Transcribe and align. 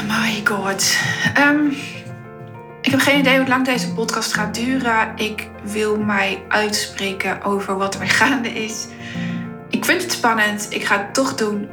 my 0.00 0.40
god. 0.44 0.96
Ehm, 1.34 1.66
ik 2.80 2.90
heb 2.90 3.00
geen 3.00 3.18
idee 3.18 3.38
hoe 3.38 3.48
lang 3.48 3.64
deze 3.64 3.92
podcast 3.92 4.34
gaat 4.34 4.54
duren. 4.54 5.12
Ik 5.16 5.48
wil 5.62 5.98
mij 5.98 6.42
uitspreken 6.48 7.42
over 7.42 7.76
wat 7.76 7.94
er 7.94 8.08
gaande 8.08 8.48
is. 8.48 8.86
Ik 9.68 9.84
vind 9.84 10.02
het 10.02 10.12
spannend. 10.12 10.66
Ik 10.68 10.84
ga 10.84 10.98
het 10.98 11.14
toch 11.14 11.34
doen. 11.34 11.68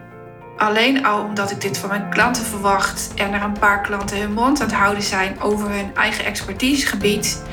Alleen 0.57 1.05
al 1.05 1.23
omdat 1.23 1.52
ik 1.52 1.61
dit 1.61 1.77
van 1.77 1.89
mijn 1.89 2.09
klanten 2.09 2.45
verwacht 2.45 3.11
en 3.16 3.34
er 3.34 3.41
een 3.41 3.59
paar 3.59 3.82
klanten 3.82 4.20
hun 4.20 4.33
mond 4.33 4.61
aan 4.61 4.67
het 4.67 4.75
houden 4.75 5.04
zijn 5.04 5.41
over 5.41 5.70
hun 5.70 5.95
eigen 5.95 6.25
expertisegebied. 6.25 7.43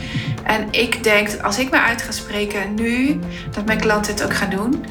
En 0.45 0.69
ik 0.71 1.03
denk 1.03 1.31
dat 1.31 1.43
als 1.43 1.59
ik 1.59 1.71
me 1.71 1.81
uit 1.81 2.03
ga 2.03 2.13
spreken 2.13 2.75
nu, 2.75 3.19
dat 3.51 3.65
mijn 3.65 3.81
klanten 3.81 4.13
het 4.13 4.25
ook 4.25 4.35
gaan 4.35 4.51
doen. 4.51 4.85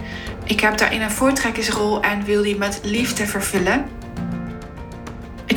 Ik 0.43 0.59
heb 0.59 0.77
daarin 0.77 1.01
een 1.01 1.11
voortrekkersrol 1.11 2.01
en 2.01 2.23
wil 2.23 2.43
die 2.43 2.57
met 2.57 2.79
liefde 2.83 3.27
vervullen. 3.27 3.85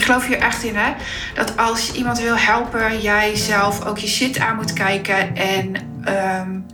Geloof 0.09 0.27
hier 0.27 0.39
echt 0.39 0.63
in, 0.63 0.77
hè? 0.77 0.93
Dat 1.35 1.57
als 1.57 1.87
je 1.87 1.93
iemand 1.93 2.21
wil 2.21 2.37
helpen, 2.37 3.01
jij 3.01 3.37
zelf 3.37 3.85
ook 3.87 3.99
je 3.99 4.07
shit 4.07 4.39
aan 4.39 4.57
moet 4.57 4.73
kijken. 4.73 5.37
En 5.37 5.75
um, 6.41 6.67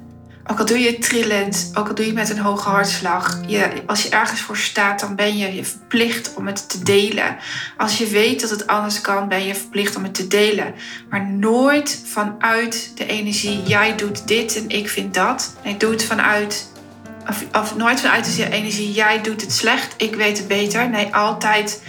ook 0.46 0.58
al 0.58 0.64
doe 0.64 0.78
je 0.78 0.90
het 0.90 1.02
trillend, 1.02 1.70
ook 1.74 1.88
al 1.88 1.94
doe 1.94 2.04
je 2.04 2.10
het 2.10 2.28
met 2.28 2.30
een 2.30 2.44
hoge 2.44 2.68
hartslag. 2.68 3.40
Je, 3.46 3.82
als 3.86 4.02
je 4.02 4.08
ergens 4.08 4.40
voor 4.40 4.56
staat, 4.56 5.00
dan 5.00 5.16
ben 5.16 5.36
je, 5.36 5.54
je 5.54 5.64
verplicht 5.64 6.34
om 6.34 6.46
het 6.46 6.68
te 6.68 6.82
delen. 6.82 7.36
Als 7.76 7.98
je 7.98 8.06
weet 8.06 8.40
dat 8.40 8.50
het 8.50 8.66
anders 8.66 9.00
kan, 9.00 9.28
ben 9.28 9.46
je 9.46 9.54
verplicht 9.54 9.96
om 9.96 10.02
het 10.02 10.14
te 10.14 10.26
delen. 10.26 10.74
Maar 11.10 11.26
nooit 11.26 12.02
vanuit 12.04 12.92
de 12.94 13.06
energie, 13.06 13.62
jij 13.62 13.96
doet 13.96 14.28
dit 14.28 14.56
en 14.56 14.68
ik 14.68 14.88
vind 14.88 15.14
dat. 15.14 15.54
Nee, 15.64 15.76
doe 15.76 15.90
het 15.90 16.04
vanuit 16.04 16.72
of, 17.28 17.44
of, 17.52 17.76
nooit 17.76 18.00
vanuit 18.00 18.36
de 18.36 18.50
energie, 18.50 18.92
jij 18.92 19.20
doet 19.20 19.40
het 19.40 19.52
slecht, 19.52 19.94
ik 19.96 20.14
weet 20.14 20.38
het 20.38 20.48
beter. 20.48 20.88
Nee, 20.88 21.14
altijd 21.14 21.80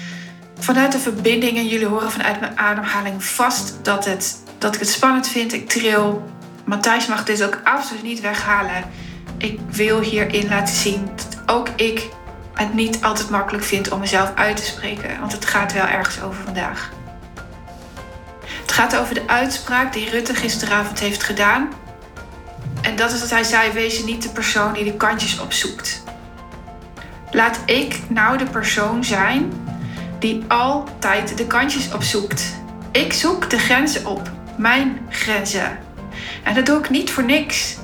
vanuit 0.59 0.91
de 0.91 0.99
verbinding. 0.99 1.57
En 1.57 1.67
jullie 1.67 1.87
horen 1.87 2.11
vanuit 2.11 2.39
mijn 2.39 2.57
ademhaling 2.57 3.23
vast 3.23 3.79
dat, 3.81 4.05
het, 4.05 4.43
dat 4.57 4.73
ik 4.73 4.79
het 4.79 4.89
spannend 4.89 5.27
vind. 5.27 5.53
Ik 5.53 5.69
tril. 5.69 6.29
Matthijs 6.65 7.07
mag 7.07 7.23
dit 7.23 7.43
ook 7.43 7.61
absoluut 7.63 8.03
niet 8.03 8.21
weghalen. 8.21 8.83
Ik 9.37 9.59
wil 9.69 9.99
hierin 9.99 10.47
laten 10.47 10.75
zien 10.75 11.09
dat 11.15 11.41
ook 11.45 11.69
ik 11.75 12.09
het 12.53 12.73
niet 12.73 13.03
altijd 13.03 13.29
makkelijk 13.29 13.63
vind 13.63 13.91
om 13.91 13.99
mezelf 13.99 14.31
uit 14.35 14.57
te 14.57 14.65
spreken. 14.65 15.19
Want 15.19 15.31
het 15.31 15.45
gaat 15.45 15.73
wel 15.73 15.85
ergens 15.85 16.21
over 16.21 16.43
vandaag. 16.43 16.91
Het 18.61 18.71
gaat 18.71 18.97
over 18.97 19.13
de 19.13 19.27
uitspraak 19.27 19.93
die 19.93 20.09
Rutte 20.09 20.35
gisteravond 20.35 20.99
heeft 20.99 21.23
gedaan. 21.23 21.69
En 22.81 22.95
dat 22.95 23.11
is 23.11 23.19
dat 23.19 23.29
hij 23.29 23.43
zei: 23.43 23.71
wees 23.71 24.03
niet 24.03 24.21
de 24.21 24.29
persoon 24.29 24.73
die 24.73 24.83
de 24.83 24.93
kantjes 24.93 25.39
opzoekt. 25.39 26.03
Laat 27.31 27.59
ik 27.65 27.99
nou 28.07 28.37
de 28.37 28.45
persoon 28.45 29.03
zijn 29.03 29.64
die 30.25 30.43
altijd 30.47 31.37
de 31.37 31.47
kantjes 31.47 31.93
opzoekt. 31.93 32.55
Ik 32.91 33.13
zoek 33.13 33.49
de 33.49 33.57
grenzen 33.57 34.05
op, 34.05 34.31
mijn 34.57 34.99
grenzen. 35.09 35.79
En 36.43 36.53
dat 36.53 36.65
doe 36.65 36.79
ik 36.79 36.89
niet 36.89 37.11
voor 37.11 37.23
niks. 37.23 37.77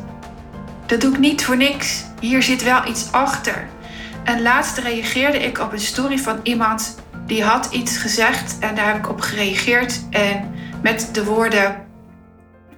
Dat 0.86 1.02
doe 1.02 1.12
ik 1.12 1.20
niet 1.20 1.46
voor 1.46 1.58
niks. 1.58 2.04
Hier 2.20 2.44
zit 2.44 2.64
wel 2.64 2.88
iets 2.88 3.12
achter. 3.12 3.68
En 4.24 4.42
laatst 4.42 4.78
reageerde 4.78 5.38
ik 5.38 5.60
op 5.60 5.72
een 5.72 5.80
story 5.80 6.18
van 6.18 6.40
iemand 6.44 6.96
die 7.26 7.44
had 7.44 7.68
iets 7.72 7.98
gezegd 7.98 8.60
en 8.60 8.76
daar 8.76 8.88
heb 8.88 8.98
ik 8.98 9.10
op 9.10 9.22
gereageerd. 9.22 10.02
En 10.10 10.54
met 10.82 11.10
de 11.12 11.24
woorden: 11.24 11.86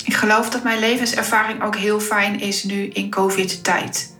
Ik 0.05 0.13
geloof 0.13 0.49
dat 0.49 0.63
mijn 0.63 0.79
levenservaring 0.79 1.63
ook 1.63 1.75
heel 1.75 1.99
fijn 1.99 2.39
is 2.39 2.63
nu 2.63 2.87
in 2.87 3.09
COVID-tijd. 3.09 4.17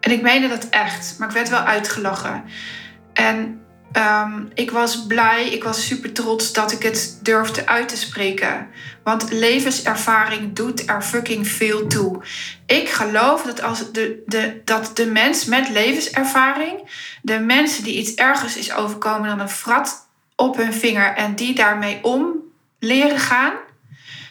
En 0.00 0.10
ik 0.10 0.22
meende 0.22 0.48
dat 0.48 0.68
echt, 0.68 1.14
maar 1.18 1.28
ik 1.28 1.34
werd 1.34 1.48
wel 1.48 1.60
uitgelachen. 1.60 2.44
En 3.12 3.62
um, 3.96 4.50
ik 4.54 4.70
was 4.70 5.06
blij, 5.06 5.48
ik 5.48 5.64
was 5.64 5.86
super 5.86 6.12
trots 6.12 6.52
dat 6.52 6.72
ik 6.72 6.82
het 6.82 7.18
durfde 7.22 7.66
uit 7.66 7.88
te 7.88 7.96
spreken. 7.96 8.68
Want 9.04 9.32
levenservaring 9.32 10.52
doet 10.52 10.88
er 10.88 11.02
fucking 11.02 11.48
veel 11.48 11.86
toe. 11.86 12.22
Ik 12.66 12.88
geloof 12.88 13.42
dat, 13.42 13.62
als 13.62 13.92
de, 13.92 14.22
de, 14.26 14.60
dat 14.64 14.96
de 14.96 15.06
mens 15.06 15.44
met 15.44 15.68
levenservaring, 15.68 16.90
de 17.22 17.38
mensen 17.38 17.84
die 17.84 17.98
iets 17.98 18.14
ergers 18.14 18.56
is 18.56 18.74
overkomen 18.74 19.28
dan 19.28 19.40
een 19.40 19.48
frat 19.48 20.08
op 20.36 20.56
hun 20.56 20.74
vinger 20.74 21.14
en 21.14 21.34
die 21.34 21.54
daarmee 21.54 21.98
om 22.02 22.34
leren 22.78 23.18
gaan. 23.18 23.52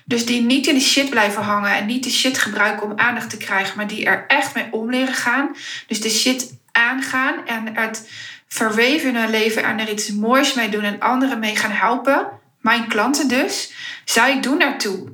Dus 0.06 0.26
die 0.26 0.42
niet 0.42 0.68
in 0.68 0.76
de 0.76 0.82
shit 0.82 1.10
blijven 1.10 1.44
hangen 1.44 1.76
en 1.76 1.86
niet 1.86 2.04
de 2.04 2.10
shit 2.10 2.38
gebruiken 2.38 2.86
om 2.86 3.00
aandacht 3.00 3.30
te 3.30 3.38
krijgen, 3.38 3.78
maar 3.78 3.88
die 3.88 4.06
er 4.06 4.26
echt 4.28 4.56
mee 4.56 4.68
om 4.72 4.90
leren 4.90 5.14
gaan. 5.14 5.56
Dus 5.88 6.02
de 6.02 6.10
shit 6.10 6.54
aangaan 6.72 7.48
en 7.48 7.76
het 7.76 8.10
verweven 8.54 9.10
in 9.10 9.16
hun 9.16 9.30
leven 9.30 9.64
en 9.64 9.80
er 9.80 9.90
iets 9.90 10.12
moois 10.12 10.54
mee 10.54 10.70
doen 10.70 10.84
en 10.84 11.00
anderen 11.00 11.40
mee 11.40 11.56
gaan 11.56 11.72
helpen. 11.72 12.28
Mijn 12.60 12.88
klanten 12.88 13.28
dus. 13.28 13.74
Zij 14.06 14.42
doen 14.42 14.62
ertoe. 14.62 15.10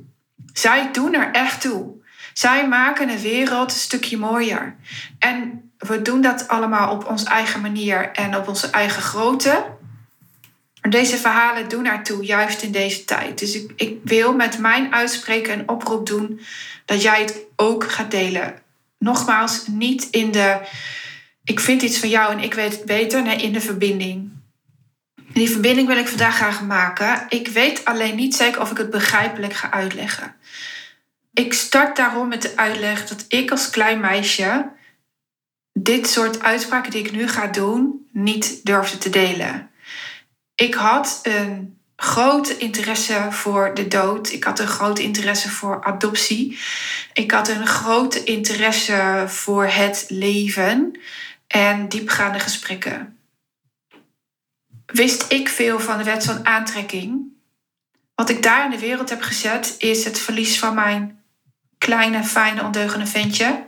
Zij 0.52 0.88
doen 0.92 1.14
er 1.14 1.30
echt 1.32 1.60
toe. 1.60 1.96
Zij 2.32 2.68
maken 2.68 3.06
de 3.06 3.20
wereld 3.20 3.70
een 3.70 3.78
stukje 3.78 4.16
mooier. 4.16 4.76
En 5.18 5.70
we 5.78 6.02
doen 6.02 6.20
dat 6.20 6.48
allemaal 6.48 6.92
op 6.92 7.06
onze 7.06 7.26
eigen 7.26 7.60
manier 7.60 8.10
en 8.12 8.36
op 8.36 8.48
onze 8.48 8.70
eigen 8.70 9.02
grootte. 9.02 9.64
Deze 10.88 11.16
verhalen 11.16 11.68
doen 11.68 11.86
ertoe, 11.86 12.24
juist 12.24 12.62
in 12.62 12.72
deze 12.72 13.04
tijd. 13.04 13.38
Dus 13.38 13.54
ik, 13.54 13.72
ik 13.76 13.98
wil 14.04 14.34
met 14.34 14.58
mijn 14.58 14.94
uitspreken 14.94 15.58
een 15.58 15.68
oproep 15.68 16.06
doen 16.06 16.40
dat 16.84 17.02
jij 17.02 17.20
het 17.20 17.36
ook 17.56 17.90
gaat 17.90 18.10
delen. 18.10 18.58
Nogmaals, 18.98 19.66
niet 19.66 20.08
in 20.10 20.30
de 20.30 20.60
ik 21.48 21.60
vind 21.60 21.82
iets 21.82 21.98
van 21.98 22.08
jou 22.08 22.32
en 22.32 22.38
ik 22.38 22.54
weet 22.54 22.72
het 22.72 22.84
beter. 22.84 23.40
In 23.40 23.52
de 23.52 23.60
verbinding. 23.60 24.30
Die 25.32 25.50
verbinding 25.50 25.88
wil 25.88 25.96
ik 25.96 26.08
vandaag 26.08 26.36
graag 26.36 26.62
maken. 26.62 27.26
Ik 27.28 27.48
weet 27.48 27.84
alleen 27.84 28.16
niet 28.16 28.34
zeker 28.34 28.60
of 28.60 28.70
ik 28.70 28.76
het 28.76 28.90
begrijpelijk 28.90 29.52
ga 29.52 29.70
uitleggen. 29.70 30.34
Ik 31.32 31.52
start 31.52 31.96
daarom 31.96 32.28
met 32.28 32.42
de 32.42 32.52
uitleg 32.56 33.06
dat 33.06 33.24
ik 33.28 33.50
als 33.50 33.70
klein 33.70 34.00
meisje 34.00 34.70
dit 35.72 36.08
soort 36.08 36.42
uitspraken 36.42 36.90
die 36.90 37.04
ik 37.04 37.12
nu 37.12 37.28
ga 37.28 37.46
doen 37.46 38.08
niet 38.12 38.64
durfde 38.66 38.98
te 38.98 39.10
delen. 39.10 39.70
Ik 40.54 40.74
had 40.74 41.20
een 41.22 41.78
grote 41.96 42.58
interesse 42.58 43.26
voor 43.30 43.74
de 43.74 43.88
dood. 43.88 44.32
Ik 44.32 44.44
had 44.44 44.58
een 44.58 44.66
groot 44.66 44.98
interesse 44.98 45.50
voor 45.50 45.84
adoptie. 45.84 46.58
Ik 47.12 47.30
had 47.30 47.48
een 47.48 47.66
grote 47.66 48.24
interesse 48.24 49.24
voor 49.26 49.66
het 49.66 50.04
leven 50.08 50.98
en 51.48 51.88
diepgaande 51.88 52.38
gesprekken. 52.38 53.18
Wist 54.86 55.32
ik 55.32 55.48
veel 55.48 55.80
van 55.80 55.98
de 55.98 56.04
wet 56.04 56.24
van 56.24 56.46
aantrekking? 56.46 57.36
Wat 58.14 58.30
ik 58.30 58.42
daar 58.42 58.64
in 58.64 58.70
de 58.70 58.78
wereld 58.78 59.10
heb 59.10 59.22
gezet 59.22 59.74
is 59.78 60.04
het 60.04 60.18
verlies 60.18 60.58
van 60.58 60.74
mijn 60.74 61.22
kleine, 61.78 62.24
fijne, 62.24 62.62
ondeugende 62.62 63.06
ventje. 63.06 63.66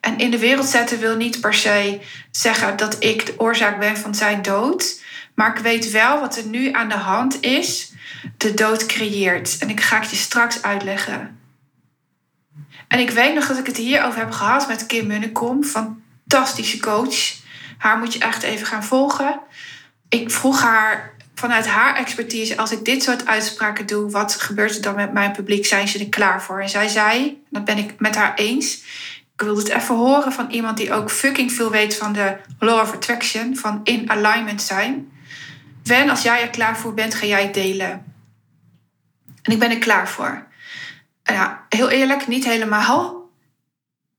En 0.00 0.18
in 0.18 0.30
de 0.30 0.38
wereld 0.38 0.66
zetten 0.66 0.98
wil 0.98 1.16
niet 1.16 1.40
per 1.40 1.54
se 1.54 2.00
zeggen 2.30 2.76
dat 2.76 3.04
ik 3.04 3.26
de 3.26 3.34
oorzaak 3.36 3.78
ben 3.78 3.96
van 3.96 4.14
zijn 4.14 4.42
dood. 4.42 5.02
Maar 5.34 5.56
ik 5.56 5.62
weet 5.62 5.90
wel 5.90 6.20
wat 6.20 6.36
er 6.36 6.46
nu 6.46 6.72
aan 6.72 6.88
de 6.88 6.94
hand 6.94 7.42
is. 7.42 7.92
De 8.36 8.54
dood 8.54 8.86
creëert. 8.86 9.58
En 9.58 9.70
ik 9.70 9.80
ga 9.80 10.00
het 10.00 10.10
je 10.10 10.16
straks 10.16 10.62
uitleggen. 10.62 11.40
En 12.88 12.98
ik 12.98 13.10
weet 13.10 13.34
nog 13.34 13.46
dat 13.46 13.58
ik 13.58 13.66
het 13.66 13.76
hierover 13.76 14.18
heb 14.18 14.30
gehad 14.30 14.68
met 14.68 14.86
Kim 14.86 15.06
Munnekom 15.06 15.64
van 15.64 16.02
fantastische 16.28 16.80
coach. 16.80 17.42
Haar 17.78 17.98
moet 17.98 18.12
je 18.12 18.18
echt 18.18 18.42
even 18.42 18.66
gaan 18.66 18.84
volgen. 18.84 19.40
Ik 20.08 20.30
vroeg 20.30 20.60
haar 20.62 21.14
vanuit 21.34 21.66
haar 21.66 21.96
expertise, 21.96 22.56
als 22.56 22.72
ik 22.72 22.84
dit 22.84 23.02
soort 23.02 23.26
uitspraken 23.26 23.86
doe, 23.86 24.10
wat 24.10 24.34
gebeurt 24.34 24.76
er 24.76 24.82
dan 24.82 24.94
met 24.94 25.12
mijn 25.12 25.32
publiek? 25.32 25.66
Zijn 25.66 25.88
ze 25.88 25.98
er 25.98 26.08
klaar 26.08 26.42
voor? 26.42 26.60
En 26.60 26.68
zij 26.68 26.88
zei, 26.88 27.42
dat 27.50 27.64
ben 27.64 27.78
ik 27.78 28.00
met 28.00 28.14
haar 28.14 28.34
eens. 28.34 28.82
Ik 29.34 29.40
wilde 29.40 29.60
het 29.60 29.70
even 29.70 29.94
horen 29.94 30.32
van 30.32 30.50
iemand 30.50 30.76
die 30.76 30.92
ook 30.92 31.10
fucking 31.10 31.52
veel 31.52 31.70
weet 31.70 31.96
van 31.96 32.12
de 32.12 32.36
law 32.58 32.80
of 32.80 32.92
attraction, 32.92 33.56
van 33.56 33.80
in 33.84 34.10
alignment 34.10 34.62
zijn. 34.62 35.12
Wen, 35.82 36.10
als 36.10 36.22
jij 36.22 36.42
er 36.42 36.50
klaar 36.50 36.78
voor 36.78 36.94
bent, 36.94 37.14
ga 37.14 37.26
jij 37.26 37.42
het 37.42 37.54
delen. 37.54 38.14
En 39.42 39.52
ik 39.52 39.58
ben 39.58 39.70
er 39.70 39.78
klaar 39.78 40.08
voor. 40.08 40.46
Ja, 41.22 41.66
heel 41.68 41.90
eerlijk, 41.90 42.26
niet 42.26 42.44
helemaal. 42.44 43.30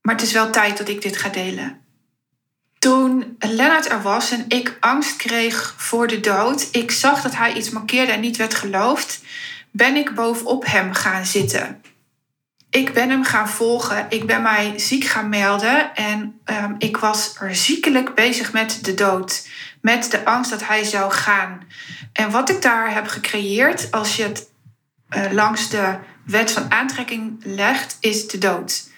Maar 0.00 0.14
het 0.14 0.24
is 0.24 0.32
wel 0.32 0.50
tijd 0.50 0.78
dat 0.78 0.88
ik 0.88 1.02
dit 1.02 1.16
ga 1.16 1.28
delen 1.28 1.85
toen 2.86 3.36
Lennart 3.38 3.90
er 3.90 4.02
was 4.02 4.30
en 4.30 4.44
ik 4.48 4.76
angst 4.80 5.16
kreeg 5.16 5.74
voor 5.76 6.06
de 6.06 6.20
dood, 6.20 6.68
ik 6.72 6.90
zag 6.90 7.22
dat 7.22 7.36
hij 7.36 7.52
iets 7.52 7.70
markeerde 7.70 8.12
en 8.12 8.20
niet 8.20 8.36
werd 8.36 8.54
geloofd, 8.54 9.20
ben 9.70 9.96
ik 9.96 10.14
bovenop 10.14 10.66
hem 10.66 10.92
gaan 10.92 11.26
zitten. 11.26 11.82
Ik 12.70 12.92
ben 12.92 13.10
hem 13.10 13.24
gaan 13.24 13.48
volgen, 13.48 14.06
ik 14.08 14.26
ben 14.26 14.42
mij 14.42 14.78
ziek 14.78 15.04
gaan 15.04 15.28
melden 15.28 15.94
en 15.94 16.40
um, 16.44 16.74
ik 16.78 16.96
was 16.96 17.36
er 17.40 17.54
ziekelijk 17.54 18.14
bezig 18.14 18.52
met 18.52 18.84
de 18.84 18.94
dood, 18.94 19.48
met 19.80 20.10
de 20.10 20.24
angst 20.24 20.50
dat 20.50 20.66
hij 20.66 20.84
zou 20.84 21.12
gaan. 21.12 21.66
En 22.12 22.30
wat 22.30 22.50
ik 22.50 22.62
daar 22.62 22.94
heb 22.94 23.06
gecreëerd, 23.06 23.90
als 23.90 24.16
je 24.16 24.22
het 24.22 24.50
uh, 25.16 25.32
langs 25.32 25.68
de 25.68 25.98
wet 26.24 26.52
van 26.52 26.72
aantrekking 26.72 27.40
legt, 27.44 27.96
is 28.00 28.28
de 28.28 28.38
dood. 28.38 28.88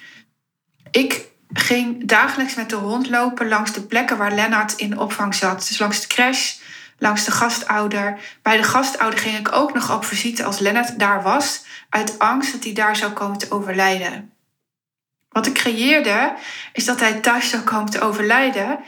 Ik 0.91 1.29
ging 1.53 2.07
dagelijks 2.09 2.55
met 2.55 2.71
de 2.71 2.77
hond 2.77 3.09
lopen 3.09 3.49
langs 3.49 3.73
de 3.73 3.83
plekken 3.83 4.17
waar 4.17 4.33
Lennart 4.33 4.73
in 4.73 4.99
opvang 4.99 5.35
zat. 5.35 5.67
Dus 5.69 5.79
langs 5.79 6.01
de 6.01 6.07
crash, 6.07 6.57
langs 6.99 7.25
de 7.25 7.31
gastouder. 7.31 8.19
Bij 8.43 8.57
de 8.57 8.63
gastouder 8.63 9.19
ging 9.19 9.39
ik 9.39 9.53
ook 9.53 9.75
nog 9.75 9.95
op 9.95 10.05
visite 10.05 10.45
als 10.45 10.59
Lennart 10.59 10.99
daar 10.99 11.23
was, 11.23 11.65
uit 11.89 12.19
angst 12.19 12.53
dat 12.53 12.65
hij 12.65 12.73
daar 12.73 12.97
zou 12.97 13.13
komen 13.13 13.39
te 13.39 13.51
overlijden. 13.51 14.33
Wat 15.29 15.47
ik 15.47 15.55
creëerde, 15.55 16.35
is 16.73 16.85
dat 16.85 17.01
hij 17.01 17.13
thuis 17.13 17.51
zou 17.51 17.63
komen 17.63 17.91
te 17.91 18.01
overlijden. 18.01 18.79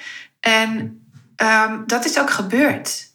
En 0.41 1.03
um, 1.37 1.83
dat 1.87 2.05
is 2.05 2.19
ook 2.19 2.31
gebeurd. 2.31 3.09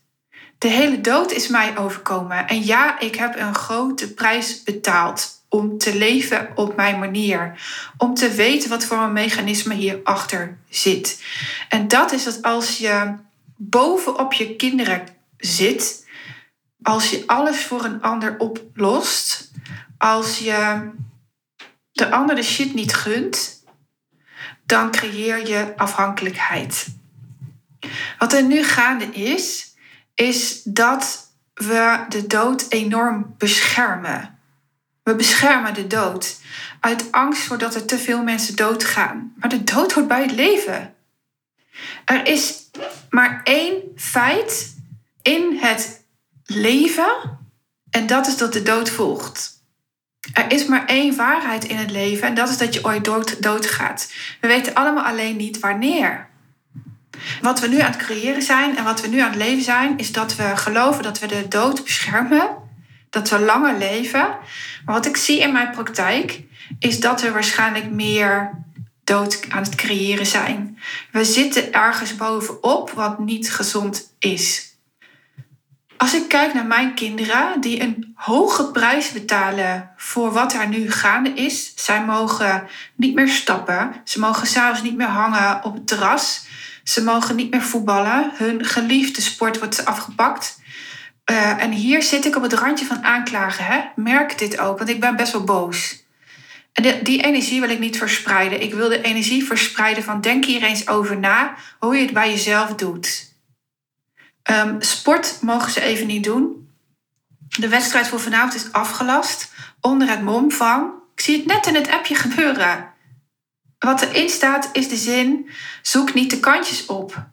De 0.58 0.68
hele 0.68 1.02
dood 1.02 1.32
is 1.32 1.48
mij 1.48 1.78
overkomen. 1.78 2.48
En 2.48 2.66
ja, 2.66 3.00
ik 3.00 3.16
heb 3.16 3.40
een 3.40 3.56
grote 3.56 4.14
prijs 4.14 4.64
betaald 4.64 5.45
om 5.56 5.78
te 5.78 5.98
leven 5.98 6.52
op 6.56 6.76
mijn 6.76 7.00
manier. 7.00 7.60
Om 7.98 8.14
te 8.14 8.32
weten 8.32 8.70
wat 8.70 8.86
voor 8.86 8.98
een 8.98 9.14
mechanisme 9.14 9.74
hierachter 9.74 10.58
zit. 10.70 11.24
En 11.70 11.88
dat 11.88 12.12
is 12.12 12.24
dat 12.24 12.42
als 12.42 12.78
je 12.78 13.16
bovenop 13.58 14.34
je 14.34 14.56
kinderen 14.56 15.08
zit, 15.38 16.08
als 16.82 17.10
je 17.10 17.24
alles 17.26 17.64
voor 17.64 17.84
een 17.84 18.02
ander 18.02 18.38
oplost, 18.38 19.52
als 19.98 20.40
je 20.40 20.90
de 21.92 22.12
ander 22.12 22.36
de 22.36 22.44
shit 22.44 22.74
niet 22.74 22.94
gunt, 22.94 23.64
dan 24.66 24.92
creëer 24.92 25.48
je 25.48 25.74
afhankelijkheid. 25.78 26.88
Wat 28.20 28.34
er 28.34 28.44
nu 28.44 28.64
gaande 28.64 29.06
is, 29.06 29.76
is 30.16 30.62
dat 30.64 31.32
we 31.54 32.06
de 32.10 32.28
dood 32.28 32.66
enorm 32.70 33.36
beschermen. 33.38 34.35
We 35.06 35.16
beschermen 35.16 35.74
de 35.74 35.88
dood 35.88 36.40
uit 36.80 37.12
angst 37.12 37.42
voordat 37.42 37.76
er 37.76 37.86
te 37.86 37.98
veel 37.98 38.24
mensen 38.24 38.56
doodgaan. 38.56 39.34
Maar 39.38 39.50
de 39.50 39.64
dood 39.64 39.92
hoort 39.92 40.08
bij 40.08 40.22
het 40.22 40.32
leven. 40.32 40.96
Er 42.06 42.28
is 42.28 42.70
maar 43.10 43.42
één 43.44 43.82
feit 43.96 44.76
in 45.22 45.58
het 45.62 46.06
leven 46.46 47.40
en 47.90 48.08
dat 48.08 48.28
is 48.28 48.38
dat 48.38 48.54
de 48.54 48.64
dood 48.64 48.90
volgt. 48.90 49.64
Er 50.34 50.52
is 50.52 50.66
maar 50.66 50.86
één 50.86 51.16
waarheid 51.16 51.64
in 51.64 51.78
het 51.78 51.92
leven 51.92 52.28
en 52.28 52.36
dat 52.36 52.50
is 52.50 52.58
dat 52.58 52.74
je 52.74 52.86
ooit 52.86 53.06
dood, 53.06 53.42
doodgaat. 53.42 54.14
We 54.42 54.48
weten 54.48 54.74
allemaal 54.74 55.04
alleen 55.04 55.36
niet 55.36 55.60
wanneer. 55.60 56.28
Wat 57.42 57.60
we 57.60 57.68
nu 57.68 57.80
aan 57.80 57.92
het 57.92 58.04
creëren 58.04 58.42
zijn 58.42 58.78
en 58.78 58.84
wat 58.84 59.02
we 59.02 59.08
nu 59.08 59.20
aan 59.20 59.32
het 59.32 59.42
leven 59.42 59.64
zijn, 59.64 59.98
is 59.98 60.12
dat 60.12 60.36
we 60.36 60.58
geloven 60.58 61.04
dat 61.04 61.20
we 61.20 61.28
de 61.28 61.48
dood 61.48 61.84
beschermen, 61.84 62.64
dat 63.16 63.30
we 63.30 63.40
langer 63.40 63.78
leven. 63.78 64.28
Maar 64.86 64.96
wat 64.96 65.06
ik 65.06 65.18
zie 65.18 65.40
in 65.40 65.52
mijn 65.52 65.72
praktijk, 65.72 66.42
is 66.80 67.00
dat 67.00 67.22
we 67.22 67.32
waarschijnlijk 67.32 67.90
meer 67.90 68.64
dood 69.04 69.46
aan 69.50 69.64
het 69.64 69.76
creëren 69.76 70.26
zijn. 70.26 70.80
We 71.12 71.26
zitten 71.26 71.74
ergens 71.74 72.16
bovenop 72.16 72.92
wat 72.92 73.20
niet 73.20 73.52
gezond 73.52 74.14
is. 74.20 74.74
Als 75.98 76.14
ik 76.14 76.28
kijk 76.28 76.54
naar 76.54 76.66
mijn 76.66 76.94
kinderen 76.94 77.62
die 77.62 77.82
een 77.82 78.14
hoge 78.16 78.72
prijs 78.72 79.12
betalen 79.12 79.90
voor 79.98 80.32
wat 80.32 80.54
er 80.54 80.68
nu 80.68 80.92
gaande 80.92 81.30
is. 81.30 81.72
Zij 81.76 82.06
mogen 82.06 82.68
niet 82.96 83.16
meer 83.16 83.30
stappen. 83.30 83.96
Ze 84.04 84.20
mogen 84.20 84.48
s'avonds 84.48 84.82
niet 84.82 84.98
meer 84.98 85.08
hangen 85.08 85.64
op 85.64 85.74
het 85.74 85.88
terras. 85.88 86.46
Ze 86.84 87.04
mogen 87.04 87.36
niet 87.36 87.52
meer 87.52 87.62
voetballen. 87.62 88.32
Hun 88.34 88.66
geliefde 88.66 89.22
sport 89.22 89.60
wordt 89.60 89.86
afgepakt. 89.86 90.60
Uh, 91.32 91.64
en 91.64 91.72
hier 91.72 92.04
zit 92.04 92.26
ik 92.26 92.36
op 92.36 92.42
het 92.42 92.54
randje 92.54 92.86
van 92.86 93.04
aanklagen. 93.04 93.66
Hè? 93.66 93.82
Merk 93.96 94.38
dit 94.38 94.60
ook, 94.60 94.78
want 94.78 94.90
ik 94.90 95.00
ben 95.00 95.16
best 95.16 95.32
wel 95.32 95.44
boos. 95.44 96.04
En 96.74 97.04
die 97.04 97.24
energie 97.24 97.60
wil 97.60 97.70
ik 97.70 97.80
niet 97.80 97.98
verspreiden. 97.98 98.62
Ik 98.62 98.74
wil 98.74 98.90
de 98.90 99.02
energie 99.02 99.46
verspreiden 99.46 100.04
van 100.04 100.22
denk 100.22 100.46
hier 100.46 100.64
eens 100.64 100.88
over 100.88 101.20
na 101.20 101.56
hoe 101.80 101.96
je 101.96 102.02
het 102.02 102.14
bij 102.14 102.30
jezelf 102.30 102.76
doet. 102.76 103.34
Um, 104.52 104.82
sport 104.82 105.38
mogen 105.42 105.72
ze 105.72 105.82
even 105.82 106.08
niet 106.08 106.24
doen. 106.24 106.70
De 107.58 107.70
wedstrijd 107.70 108.08
voor 108.08 108.20
vanavond 108.20 108.56
is 108.56 108.72
afgelast 108.72 109.52
onder 109.82 110.10
het 110.10 110.22
mom 110.22 110.52
van. 110.52 110.94
Ik 111.14 111.22
zie 111.22 111.38
het 111.38 111.46
net 111.46 111.66
in 111.68 111.76
het 111.76 111.90
appje 111.90 112.16
gebeuren. 112.16 112.94
Wat 113.80 114.02
erin 114.02 114.30
staat 114.30 114.70
is 114.72 114.90
de 114.90 114.96
zin: 114.96 115.50
zoek 115.82 116.14
niet 116.14 116.30
de 116.30 116.40
kantjes 116.40 116.86
op. 116.86 117.28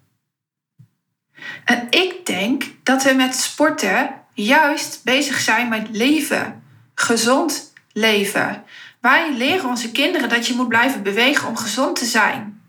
En 1.64 1.87
ik 1.90 2.26
denk 2.26 2.64
dat 2.82 3.02
we 3.02 3.12
met 3.12 3.34
sporten 3.34 4.10
juist 4.34 5.00
bezig 5.04 5.40
zijn 5.40 5.69
met 5.69 5.88
leven, 5.90 6.62
gezond 6.94 7.72
leven. 7.93 8.64
Wij 9.00 9.32
leren 9.34 9.69
onze 9.69 9.90
kinderen 9.90 10.28
dat 10.28 10.46
je 10.46 10.54
moet 10.54 10.69
blijven 10.69 11.02
bewegen 11.02 11.49
om 11.49 11.56
gezond 11.56 11.96
te 11.96 12.04
zijn. 12.04 12.62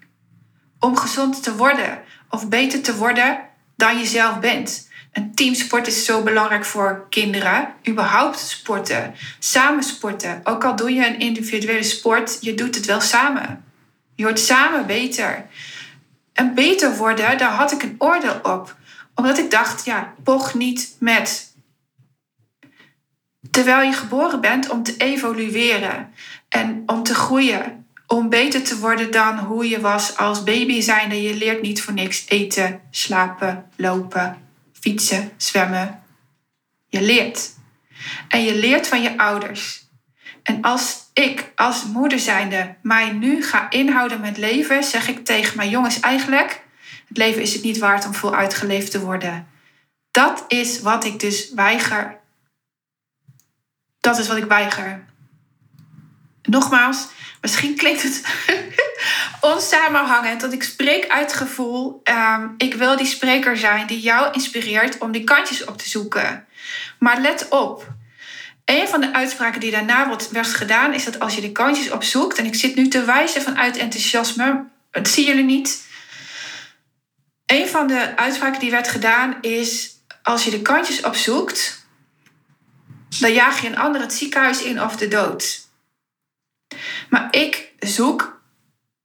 Om 0.80 0.97
gezond 0.97 1.44
te 1.44 1.56
worden 1.56 2.01
of 2.30 2.50
beter 2.50 2.81
te 2.81 2.95
worden 2.95 3.39
dan 3.75 3.97
je 3.97 4.06
zelf 4.06 4.39
bent. 4.39 4.91
Een 5.12 5.35
teamsport 5.35 5.88
is 5.88 6.06
zo 6.06 6.24
belangrijk 6.24 6.65
voor 6.65 7.06
kinderen. 7.09 7.74
Überhaupt 7.88 8.39
sporten, 8.39 9.15
samen 9.39 9.83
sporten. 9.83 10.41
Ook 10.44 10.63
al 10.63 10.75
doe 10.75 10.94
je 10.94 11.07
een 11.07 11.19
individuele 11.19 11.83
sport, 11.83 12.38
je 12.41 12.53
doet 12.53 12.75
het 12.75 12.85
wel 12.85 13.01
samen. 13.01 13.63
Je 14.15 14.24
wordt 14.24 14.39
samen 14.39 14.85
beter. 14.85 15.45
En 16.33 16.53
beter 16.53 16.95
worden, 16.95 17.38
daar 17.38 17.51
had 17.51 17.71
ik 17.71 17.83
een 17.83 17.95
oordeel 17.97 18.39
op. 18.44 18.75
Omdat 19.15 19.38
ik 19.38 19.51
dacht, 19.51 19.85
ja, 19.85 20.13
poch 20.24 20.53
niet 20.53 20.95
met. 21.00 21.56
Terwijl 23.51 23.81
je 23.81 23.94
geboren 23.94 24.41
bent 24.41 24.69
om 24.69 24.83
te 24.83 24.97
evolueren 24.97 26.13
en 26.50 26.83
om 26.85 27.03
te 27.03 27.15
groeien. 27.15 27.88
Om 28.07 28.30
beter 28.30 28.63
te 28.63 28.80
worden 28.80 29.12
dan 29.12 29.38
hoe 29.38 29.69
je 29.69 29.80
was 29.80 30.18
als 30.18 30.44
baby 30.44 30.81
zijnde. 30.81 31.21
Je 31.21 31.35
leert 31.35 31.62
niet 31.62 31.81
voor 31.81 31.94
niks 31.94 32.25
eten, 32.27 32.81
slapen, 32.91 33.69
lopen, 33.75 34.38
fietsen, 34.74 35.31
zwemmen. 35.38 36.03
Je 36.89 37.01
leert. 37.01 37.51
En 38.27 38.44
je 38.44 38.56
leert 38.56 38.88
van 38.88 39.01
je 39.01 39.18
ouders. 39.18 39.88
En 40.44 40.62
als 40.62 41.02
ik 41.13 41.51
als 41.56 41.86
moeder 41.86 42.19
zijnde 42.19 42.75
mij 42.81 43.12
nu 43.12 43.44
ga 43.44 43.69
inhouden 43.69 44.19
met 44.19 44.38
leven, 44.38 44.83
zeg 44.83 45.07
ik 45.07 45.25
tegen 45.25 45.57
mijn 45.57 45.69
jongens 45.69 46.00
eigenlijk, 46.00 46.62
het 47.07 47.18
leven 47.18 47.42
is 47.42 47.54
het 47.54 47.63
niet 47.63 47.77
waard 47.77 48.06
om 48.06 48.13
voluit 48.13 48.54
geleefd 48.54 48.92
te 48.92 49.00
worden. 49.00 49.48
Dat 50.12 50.44
is 50.48 50.81
wat 50.81 51.06
ik 51.06 51.19
dus 51.19 51.54
weiger. 51.54 52.19
Dat 54.00 54.19
is 54.19 54.27
wat 54.27 54.38
ik 54.38 54.44
weiger. 54.44 55.06
Nogmaals, 56.42 57.07
misschien 57.42 57.75
klinkt 57.75 58.01
het 58.01 58.24
onsamenhangend 59.54 60.42
dat 60.42 60.54
ik 60.54 60.63
spreek 60.63 61.07
uit 61.07 61.33
gevoel. 61.33 62.01
Ehm, 62.04 62.47
ik 62.57 62.73
wil 62.73 62.97
die 62.97 63.06
spreker 63.06 63.57
zijn 63.57 63.87
die 63.87 63.99
jou 63.99 64.31
inspireert 64.31 64.97
om 64.97 65.11
die 65.11 65.23
kantjes 65.23 65.66
op 65.66 65.78
te 65.78 65.90
zoeken. 65.90 66.47
Maar 66.99 67.21
let 67.21 67.47
op, 67.49 67.87
een 68.65 68.87
van 68.87 69.01
de 69.01 69.13
uitspraken 69.13 69.59
die 69.59 69.71
daarna 69.71 70.17
werd 70.31 70.47
gedaan, 70.47 70.93
is 70.93 71.03
dat 71.03 71.19
als 71.19 71.35
je 71.35 71.41
de 71.41 71.51
kantjes 71.51 71.91
opzoekt, 71.91 72.37
en 72.37 72.45
ik 72.45 72.55
zit 72.55 72.75
nu 72.75 72.87
te 72.87 73.03
wijzen 73.03 73.41
vanuit 73.41 73.77
enthousiasme, 73.77 74.65
dat 74.91 75.07
zien 75.07 75.25
jullie 75.25 75.43
niet. 75.43 75.87
Een 77.45 77.67
van 77.67 77.87
de 77.87 78.17
uitspraken 78.17 78.59
die 78.59 78.71
werd 78.71 78.87
gedaan 78.87 79.37
is: 79.41 79.91
als 80.23 80.43
je 80.43 80.51
de 80.51 80.61
kantjes 80.61 81.01
opzoekt, 81.01 81.85
dan 83.19 83.33
jaag 83.33 83.61
je 83.61 83.67
een 83.67 83.77
ander 83.77 84.01
het 84.01 84.13
ziekenhuis 84.13 84.61
in 84.61 84.81
of 84.81 84.95
de 84.95 85.07
dood. 85.07 85.67
Maar 87.09 87.27
ik 87.31 87.71
zoek 87.79 88.41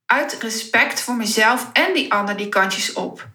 uit 0.07 0.37
respect 0.41 1.01
voor 1.01 1.15
mezelf 1.15 1.69
en 1.73 1.95
die 1.95 2.13
ander 2.13 2.37
die 2.37 2.49
kantjes 2.49 2.93
op. 2.93 3.29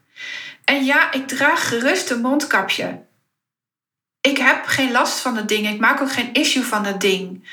En 0.65 0.85
ja, 0.85 1.11
ik 1.11 1.27
draag 1.27 1.67
gerust 1.67 2.09
een 2.09 2.21
mondkapje. 2.21 3.02
Ik 4.29 4.37
heb 4.37 4.65
geen 4.65 4.91
last 4.91 5.19
van 5.19 5.35
dat 5.35 5.47
ding. 5.47 5.69
Ik 5.69 5.79
maak 5.79 6.01
ook 6.01 6.11
geen 6.11 6.33
issue 6.33 6.63
van 6.63 6.83
dat 6.83 7.01
ding. 7.01 7.47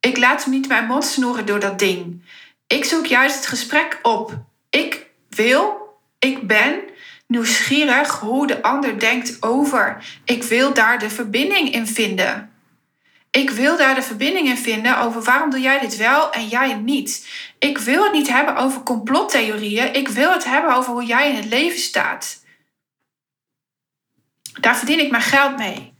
Ik 0.00 0.16
laat 0.16 0.46
niet 0.46 0.68
mijn 0.68 0.86
mond 0.86 1.04
snoeren 1.04 1.46
door 1.46 1.60
dat 1.60 1.78
ding. 1.78 2.22
Ik 2.66 2.84
zoek 2.84 3.06
juist 3.06 3.36
het 3.36 3.46
gesprek 3.46 3.98
op. 4.02 4.38
Ik 4.70 5.06
wil, 5.28 5.76
ik 6.18 6.46
ben 6.46 6.80
nieuwsgierig 7.26 8.18
hoe 8.18 8.46
de 8.46 8.62
ander 8.62 8.98
denkt 8.98 9.42
over. 9.42 10.04
Ik 10.24 10.42
wil 10.42 10.74
daar 10.74 10.98
de 10.98 11.10
verbinding 11.10 11.72
in 11.72 11.86
vinden. 11.86 12.52
Ik 13.30 13.50
wil 13.50 13.76
daar 13.76 13.94
de 13.94 14.02
verbinding 14.02 14.48
in 14.48 14.58
vinden 14.58 14.98
over 14.98 15.22
waarom 15.22 15.50
doe 15.50 15.60
jij 15.60 15.80
dit 15.80 15.96
wel 15.96 16.32
en 16.32 16.48
jij 16.48 16.74
niet. 16.74 17.28
Ik 17.58 17.78
wil 17.78 18.02
het 18.02 18.12
niet 18.12 18.28
hebben 18.28 18.56
over 18.56 18.82
complottheorieën. 18.82 19.94
Ik 19.94 20.08
wil 20.08 20.32
het 20.32 20.44
hebben 20.44 20.74
over 20.74 20.92
hoe 20.92 21.04
jij 21.04 21.28
in 21.28 21.36
het 21.36 21.44
leven 21.44 21.78
staat. 21.78 22.44
Daar 24.60 24.76
verdien 24.76 25.00
ik 25.00 25.10
mijn 25.10 25.22
geld 25.22 25.56
mee. 25.56 25.98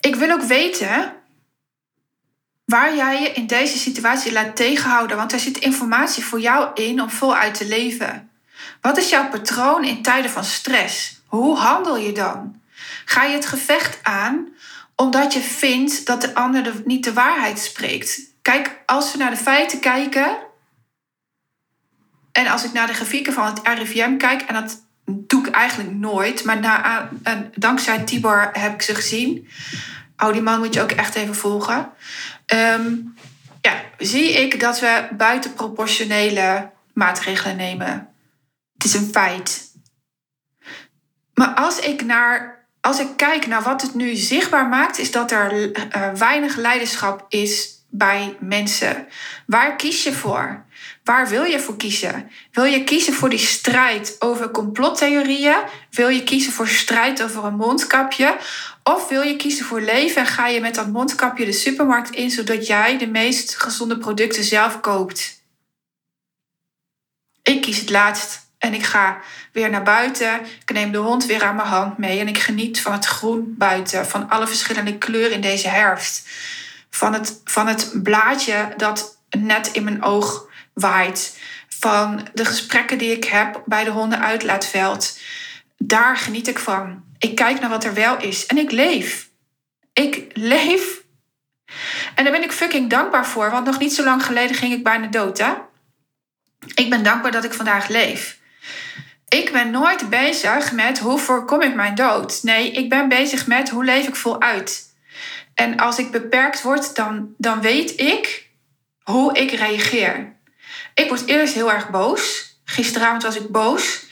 Ik 0.00 0.14
wil 0.14 0.30
ook 0.30 0.42
weten 0.42 1.14
waar 2.64 2.96
jij 2.96 3.22
je 3.22 3.32
in 3.32 3.46
deze 3.46 3.78
situatie 3.78 4.32
laat 4.32 4.56
tegenhouden, 4.56 5.16
want 5.16 5.32
er 5.32 5.38
zit 5.38 5.58
informatie 5.58 6.24
voor 6.24 6.40
jou 6.40 6.70
in 6.74 7.00
om 7.02 7.10
voluit 7.10 7.54
te 7.54 7.66
leven. 7.66 8.30
Wat 8.80 8.98
is 8.98 9.08
jouw 9.08 9.28
patroon 9.28 9.84
in 9.84 10.02
tijden 10.02 10.30
van 10.30 10.44
stress? 10.44 11.20
Hoe 11.26 11.56
handel 11.56 11.96
je 11.96 12.12
dan? 12.12 12.60
Ga 13.04 13.24
je 13.24 13.34
het 13.34 13.46
gevecht 13.46 13.98
aan 14.02 14.48
omdat 14.96 15.32
je 15.32 15.40
vindt 15.40 16.06
dat 16.06 16.20
de 16.20 16.34
ander 16.34 16.82
niet 16.84 17.04
de 17.04 17.12
waarheid 17.12 17.58
spreekt? 17.58 18.20
Kijk, 18.42 18.82
als 18.86 19.12
we 19.12 19.18
naar 19.18 19.30
de 19.30 19.36
feiten 19.36 19.80
kijken 19.80 20.38
en 22.32 22.46
als 22.46 22.64
ik 22.64 22.72
naar 22.72 22.86
de 22.86 22.94
grafieken 22.94 23.32
van 23.32 23.44
het 23.44 23.60
RIVM 23.78 24.16
kijk, 24.16 24.42
en 24.42 24.54
dat 24.54 24.82
doe 25.26 25.46
ik 25.46 25.54
eigenlijk 25.54 25.94
nooit. 25.94 26.44
Maar 26.44 26.60
na, 26.60 27.08
uh, 27.24 27.32
dankzij 27.54 27.98
Tibor 27.98 28.48
heb 28.52 28.72
ik 28.72 28.82
ze 28.82 28.94
gezien. 28.94 29.48
Oh, 30.16 30.32
die 30.32 30.42
man 30.42 30.58
moet 30.58 30.74
je 30.74 30.82
ook 30.82 30.90
echt 30.90 31.14
even 31.14 31.34
volgen. 31.34 31.92
Ehm, 32.46 32.94
ja, 33.60 33.82
zie 33.98 34.32
ik 34.32 34.60
dat 34.60 34.80
we 34.80 35.08
buitenproportionele 35.16 36.70
maatregelen 36.92 37.56
nemen. 37.56 38.08
Het 38.72 38.84
is 38.84 38.94
een 38.94 39.08
feit. 39.12 39.68
Maar 41.34 41.54
als 41.54 41.78
ik, 41.78 42.04
naar, 42.04 42.64
als 42.80 43.00
ik 43.00 43.08
kijk 43.16 43.46
naar 43.46 43.62
wat 43.62 43.82
het 43.82 43.94
nu 43.94 44.14
zichtbaar 44.14 44.68
maakt, 44.68 44.98
is 44.98 45.10
dat 45.10 45.30
er 45.30 45.52
uh, 45.52 46.12
weinig 46.12 46.56
leiderschap 46.56 47.26
is 47.28 47.84
bij 47.90 48.36
mensen. 48.40 49.06
Waar 49.46 49.76
kies 49.76 50.02
je 50.02 50.12
voor? 50.12 50.64
Waar 51.10 51.28
wil 51.28 51.44
je 51.44 51.60
voor 51.60 51.76
kiezen? 51.76 52.30
Wil 52.52 52.64
je 52.64 52.84
kiezen 52.84 53.12
voor 53.12 53.28
die 53.28 53.38
strijd 53.38 54.16
over 54.18 54.50
complottheorieën? 54.50 55.56
Wil 55.90 56.08
je 56.08 56.24
kiezen 56.24 56.52
voor 56.52 56.68
strijd 56.68 57.22
over 57.22 57.44
een 57.44 57.56
mondkapje? 57.56 58.36
Of 58.82 59.08
wil 59.08 59.22
je 59.22 59.36
kiezen 59.36 59.64
voor 59.64 59.80
leven 59.80 60.20
en 60.20 60.26
ga 60.26 60.46
je 60.46 60.60
met 60.60 60.74
dat 60.74 60.88
mondkapje 60.88 61.44
de 61.44 61.52
supermarkt 61.52 62.10
in 62.10 62.30
zodat 62.30 62.66
jij 62.66 62.98
de 62.98 63.06
meest 63.06 63.56
gezonde 63.56 63.98
producten 63.98 64.44
zelf 64.44 64.80
koopt? 64.80 65.42
Ik 67.42 67.62
kies 67.62 67.78
het 67.78 67.90
laatst 67.90 68.50
en 68.58 68.74
ik 68.74 68.84
ga 68.84 69.20
weer 69.52 69.70
naar 69.70 69.82
buiten. 69.82 70.40
Ik 70.60 70.72
neem 70.72 70.92
de 70.92 70.98
hond 70.98 71.26
weer 71.26 71.42
aan 71.42 71.56
mijn 71.56 71.68
hand 71.68 71.98
mee 71.98 72.20
en 72.20 72.28
ik 72.28 72.38
geniet 72.38 72.80
van 72.80 72.92
het 72.92 73.06
groen 73.06 73.54
buiten, 73.58 74.06
van 74.06 74.28
alle 74.28 74.46
verschillende 74.46 74.98
kleuren 74.98 75.32
in 75.32 75.40
deze 75.40 75.68
herfst. 75.68 76.28
Van 76.90 77.12
het, 77.12 77.40
van 77.44 77.66
het 77.66 78.02
blaadje 78.02 78.74
dat 78.76 79.18
net 79.30 79.70
in 79.72 79.84
mijn 79.84 80.02
oog 80.02 80.48
Van 81.68 82.28
de 82.34 82.44
gesprekken 82.44 82.98
die 82.98 83.12
ik 83.16 83.24
heb 83.24 83.62
bij 83.66 83.84
de 83.84 83.90
hondenuitlaatveld. 83.90 85.18
Daar 85.78 86.16
geniet 86.16 86.48
ik 86.48 86.58
van. 86.58 87.04
Ik 87.18 87.34
kijk 87.34 87.60
naar 87.60 87.70
wat 87.70 87.84
er 87.84 87.94
wel 87.94 88.18
is 88.18 88.46
en 88.46 88.58
ik 88.58 88.70
leef. 88.70 89.28
Ik 89.92 90.26
leef. 90.32 91.02
En 92.14 92.24
daar 92.24 92.32
ben 92.32 92.42
ik 92.42 92.52
fucking 92.52 92.90
dankbaar 92.90 93.26
voor, 93.26 93.50
want 93.50 93.66
nog 93.66 93.78
niet 93.78 93.94
zo 93.94 94.04
lang 94.04 94.24
geleden 94.24 94.56
ging 94.56 94.72
ik 94.72 94.82
bijna 94.82 95.06
dood, 95.06 95.38
hè? 95.38 95.52
Ik 96.74 96.90
ben 96.90 97.02
dankbaar 97.02 97.32
dat 97.32 97.44
ik 97.44 97.52
vandaag 97.52 97.88
leef. 97.88 98.38
Ik 99.28 99.52
ben 99.52 99.70
nooit 99.70 100.08
bezig 100.08 100.72
met 100.72 100.98
hoe 100.98 101.18
voorkom 101.18 101.62
ik 101.62 101.74
mijn 101.74 101.94
dood. 101.94 102.42
Nee, 102.42 102.70
ik 102.70 102.88
ben 102.88 103.08
bezig 103.08 103.46
met 103.46 103.68
hoe 103.68 103.84
leef 103.84 104.08
ik 104.08 104.16
voluit. 104.16 104.94
En 105.54 105.76
als 105.76 105.98
ik 105.98 106.10
beperkt 106.10 106.62
word, 106.62 106.96
dan, 106.96 107.34
dan 107.38 107.60
weet 107.60 108.00
ik 108.00 108.48
hoe 109.02 109.38
ik 109.38 109.50
reageer. 109.50 110.38
Ik 110.94 111.08
word 111.08 111.26
eerst 111.26 111.54
heel 111.54 111.72
erg 111.72 111.90
boos. 111.90 112.54
Gisteravond 112.64 113.22
was 113.22 113.36
ik 113.36 113.48
boos. 113.48 114.04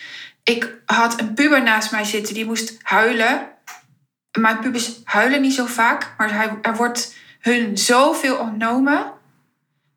Ik 0.42 0.75
had 0.87 1.20
een 1.20 1.35
puber 1.35 1.62
naast 1.62 1.90
mij 1.90 2.04
zitten 2.04 2.35
die 2.35 2.44
moest 2.44 2.76
huilen. 2.82 3.49
Mijn 4.38 4.58
pubers 4.58 5.00
huilen 5.04 5.40
niet 5.40 5.54
zo 5.54 5.66
vaak, 5.66 6.14
maar 6.16 6.58
er 6.62 6.76
wordt 6.76 7.14
hun 7.40 7.78
zoveel 7.78 8.37
ontnomen. 8.37 9.12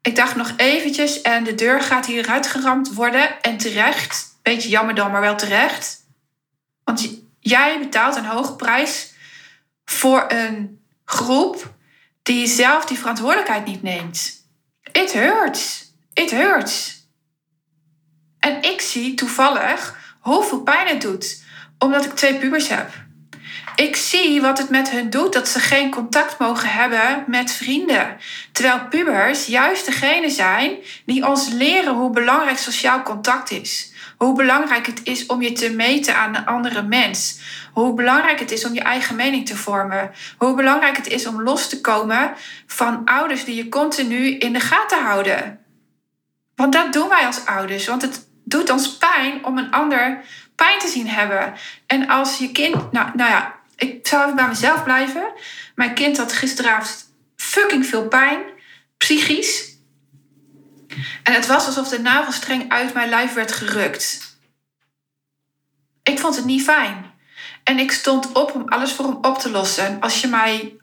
Ik 0.01 0.15
dacht 0.15 0.35
nog 0.35 0.53
eventjes 0.57 1.21
en 1.21 1.43
de 1.43 1.55
deur 1.55 1.81
gaat 1.81 2.05
hieruit 2.05 2.47
geramd 2.47 2.93
worden. 2.93 3.41
En 3.41 3.57
terecht. 3.57 4.39
Beetje 4.41 4.69
jammer 4.69 4.95
dan, 4.95 5.11
maar 5.11 5.21
wel 5.21 5.37
terecht. 5.37 6.05
Want 6.83 7.09
jij 7.39 7.79
betaalt 7.79 8.15
een 8.15 8.25
hoge 8.25 8.55
prijs 8.55 9.13
voor 9.85 10.25
een 10.27 10.81
groep 11.05 11.73
die 12.23 12.47
zelf 12.47 12.85
die 12.85 12.97
verantwoordelijkheid 12.97 13.65
niet 13.65 13.81
neemt. 13.81 14.45
It 14.91 15.13
hurts. 15.13 15.90
It 16.13 16.31
hurts. 16.31 17.07
En 18.39 18.61
ik 18.61 18.81
zie 18.81 19.13
toevallig 19.13 19.97
hoeveel 20.19 20.61
pijn 20.61 20.87
het 20.87 21.01
doet, 21.01 21.43
omdat 21.79 22.05
ik 22.05 22.11
twee 22.11 22.35
pubers 22.35 22.67
heb. 22.67 22.89
Ik 23.75 23.95
zie 23.95 24.41
wat 24.41 24.57
het 24.57 24.69
met 24.69 24.89
hun 24.89 25.09
doet 25.09 25.33
dat 25.33 25.47
ze 25.47 25.59
geen 25.59 25.91
contact 25.91 26.39
mogen 26.39 26.69
hebben 26.69 27.23
met 27.27 27.51
vrienden. 27.51 28.17
Terwijl 28.51 28.87
pubers 28.89 29.45
juist 29.45 29.85
degene 29.85 30.29
zijn 30.29 30.75
die 31.05 31.27
ons 31.27 31.49
leren 31.49 31.93
hoe 31.93 32.09
belangrijk 32.09 32.57
sociaal 32.57 33.01
contact 33.01 33.51
is. 33.51 33.93
Hoe 34.17 34.35
belangrijk 34.35 34.85
het 34.85 34.99
is 35.03 35.25
om 35.25 35.41
je 35.41 35.51
te 35.51 35.69
meten 35.69 36.15
aan 36.15 36.35
een 36.35 36.45
andere 36.45 36.81
mens. 36.81 37.39
Hoe 37.73 37.93
belangrijk 37.93 38.39
het 38.39 38.51
is 38.51 38.65
om 38.65 38.73
je 38.73 38.81
eigen 38.81 39.15
mening 39.15 39.45
te 39.45 39.55
vormen. 39.55 40.11
Hoe 40.37 40.55
belangrijk 40.55 40.97
het 40.97 41.07
is 41.07 41.25
om 41.25 41.41
los 41.41 41.69
te 41.69 41.81
komen 41.81 42.33
van 42.67 43.01
ouders 43.05 43.45
die 43.45 43.55
je 43.55 43.69
continu 43.69 44.37
in 44.37 44.53
de 44.53 44.59
gaten 44.59 45.03
houden. 45.03 45.60
Want 46.61 46.73
dat 46.73 46.93
doen 46.93 47.09
wij 47.09 47.25
als 47.25 47.45
ouders. 47.45 47.87
Want 47.87 48.01
het 48.01 48.27
doet 48.43 48.69
ons 48.69 48.97
pijn 48.97 49.45
om 49.45 49.57
een 49.57 49.71
ander 49.71 50.23
pijn 50.55 50.79
te 50.79 50.87
zien 50.87 51.07
hebben. 51.07 51.53
En 51.87 52.07
als 52.07 52.37
je 52.37 52.51
kind. 52.51 52.91
Nou, 52.91 53.09
nou 53.13 53.29
ja, 53.29 53.55
ik 53.75 54.07
zou 54.07 54.23
even 54.23 54.35
bij 54.35 54.47
mezelf 54.47 54.83
blijven. 54.83 55.33
Mijn 55.75 55.93
kind 55.93 56.17
had 56.17 56.33
gisteravond 56.33 57.13
fucking 57.35 57.85
veel 57.85 58.07
pijn. 58.07 58.41
Psychisch. 58.97 59.77
En 61.23 61.33
het 61.33 61.47
was 61.47 61.65
alsof 61.65 61.87
de 61.87 61.99
navelstreng 61.99 62.71
uit 62.71 62.93
mijn 62.93 63.09
lijf 63.09 63.33
werd 63.33 63.51
gerukt. 63.51 64.37
Ik 66.03 66.19
vond 66.19 66.35
het 66.35 66.45
niet 66.45 66.63
fijn. 66.63 67.11
En 67.63 67.79
ik 67.79 67.91
stond 67.91 68.31
op 68.31 68.55
om 68.55 68.67
alles 68.67 68.91
voor 68.91 69.05
hem 69.05 69.17
op 69.21 69.39
te 69.39 69.49
lossen. 69.49 69.99
Als 69.99 70.21
je 70.21 70.27
mij 70.27 70.75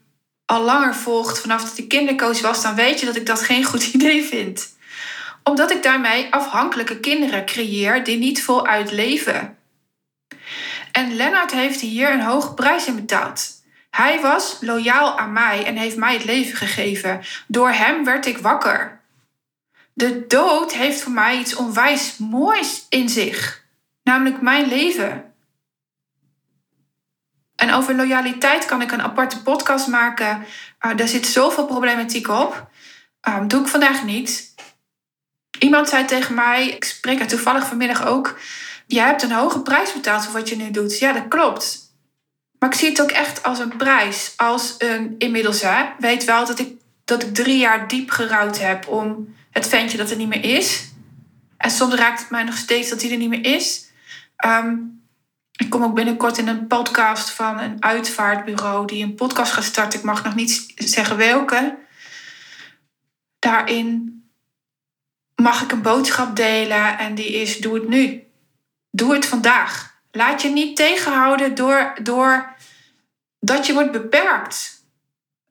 al 0.45 0.63
langer 0.63 0.95
volgt 0.95 1.41
vanaf 1.41 1.65
dat 1.65 1.79
ik 1.79 1.89
kindercoach 1.89 2.41
was, 2.41 2.63
dan 2.63 2.75
weet 2.75 3.01
je 3.01 3.07
dat 3.07 3.17
ik 3.17 3.27
dat 3.27 3.43
geen 3.43 3.65
goed 3.65 3.87
idee 3.95 4.25
vind. 4.25 4.77
Omdat 5.49 5.71
ik 5.71 5.83
daarmee 5.83 6.33
afhankelijke 6.33 7.01
kinderen 7.01 7.45
creëer 7.47 8.05
die 8.05 8.19
niet 8.19 8.45
voluit 8.45 8.91
leven. 8.91 9.59
En 10.93 11.15
Lennart 11.17 11.53
heeft 11.53 11.81
hier 11.81 12.13
een 12.13 12.21
hoge 12.21 12.55
prijs 12.55 12.87
in 12.87 12.95
betaald. 12.95 13.51
Hij 13.91 14.21
was 14.21 14.59
loyaal 14.61 15.19
aan 15.19 15.33
mij 15.33 15.65
en 15.65 15.77
heeft 15.77 15.97
mij 15.97 16.15
het 16.15 16.25
leven 16.25 16.57
gegeven. 16.57 17.21
Door 17.47 17.71
hem 17.71 18.05
werd 18.05 18.27
ik 18.27 18.39
wakker. 18.39 19.01
De 19.93 20.27
dood 20.27 20.73
heeft 20.73 21.01
voor 21.01 21.13
mij 21.13 21.39
iets 21.39 21.55
onwijs 21.55 22.17
moois 22.17 22.87
in 22.89 23.09
zich, 23.09 23.65
namelijk 24.03 24.41
mijn 24.41 24.69
leven. 24.69 25.35
En 27.57 27.73
over 27.73 27.95
loyaliteit 27.95 28.65
kan 28.65 28.83
ik 28.83 28.93
een 28.93 29.03
aparte 29.03 29.43
podcast 29.43 29.87
maken. 29.87 30.47
Uh, 30.87 30.97
daar 30.97 31.09
zit 31.09 31.27
zoveel 31.27 31.67
problematiek 31.67 32.29
op. 32.29 32.71
Um, 33.29 33.49
doe 33.49 33.61
ik 33.61 33.69
vandaag 33.69 34.05
niet. 34.05 34.57
Iemand 35.59 35.89
zei 35.89 36.05
tegen 36.05 36.35
mij, 36.35 36.69
ik 36.69 36.85
spreek 36.85 37.21
er 37.21 37.27
toevallig 37.27 37.67
vanmiddag 37.67 38.07
ook. 38.07 38.39
Je 38.87 39.01
hebt 39.01 39.23
een 39.23 39.33
hoge 39.33 39.61
prijs 39.61 39.93
betaald 39.93 40.25
voor 40.25 40.33
wat 40.33 40.49
je 40.49 40.57
nu 40.57 40.71
doet. 40.71 40.99
Ja, 40.99 41.13
dat 41.13 41.29
klopt. 41.29 41.79
Maar 42.59 42.69
ik 42.69 42.75
zie 42.75 42.89
het 42.89 43.03
ook 43.03 43.11
echt 43.11 43.43
als 43.43 43.59
een 43.59 43.77
prijs. 43.77 44.33
Als 44.37 44.75
een 44.79 45.15
inmiddels, 45.19 45.63
hè, 45.63 45.85
weet 45.99 46.25
wel 46.25 46.47
dat 46.47 46.59
ik, 46.59 46.73
dat 47.05 47.23
ik 47.23 47.35
drie 47.35 47.59
jaar 47.59 47.89
diep 47.89 48.11
gerouwd 48.11 48.59
heb 48.59 48.89
om 48.89 49.35
het 49.51 49.69
ventje 49.69 49.99
dat 49.99 50.11
er 50.11 50.17
niet 50.17 50.29
meer 50.29 50.45
is. 50.45 50.89
En 51.57 51.71
soms 51.71 51.95
raakt 51.95 52.21
het 52.21 52.31
mij 52.31 52.43
nog 52.43 52.57
steeds 52.57 52.89
dat 52.89 53.03
hij 53.03 53.11
er 53.11 53.17
niet 53.17 53.29
meer 53.29 53.45
is. 53.45 53.91
Um, 54.47 55.03
ik 55.57 55.71
kom 55.71 55.83
ook 55.83 55.95
binnenkort 55.95 56.39
in 56.39 56.49
een 56.49 56.67
podcast 56.67 57.31
van 57.31 57.59
een 57.59 57.83
uitvaartbureau 57.83 58.87
die 58.87 59.05
een 59.05 59.15
podcast 59.15 59.53
gaat 59.53 59.65
starten. 59.65 59.99
Ik 59.99 60.05
mag 60.05 60.25
nog 60.25 60.35
niet 60.35 60.73
zeggen 60.77 61.17
welke. 61.17 61.79
Daarin 63.39 64.18
mag 65.43 65.63
ik 65.63 65.73
een 65.73 65.83
boodschap 65.83 66.37
delen 66.37 66.99
en 66.99 67.15
die 67.15 67.33
is: 67.33 67.59
doe 67.59 67.75
het 67.75 67.89
nu. 67.89 68.27
Doe 68.91 69.15
het 69.15 69.27
vandaag. 69.27 69.97
Laat 70.11 70.43
je 70.43 70.49
niet 70.49 70.77
tegenhouden 70.77 71.55
door, 71.55 71.95
door 72.03 72.55
dat 73.41 73.67
je 73.67 73.73
wordt 73.73 73.93
beperkt. 73.93 74.87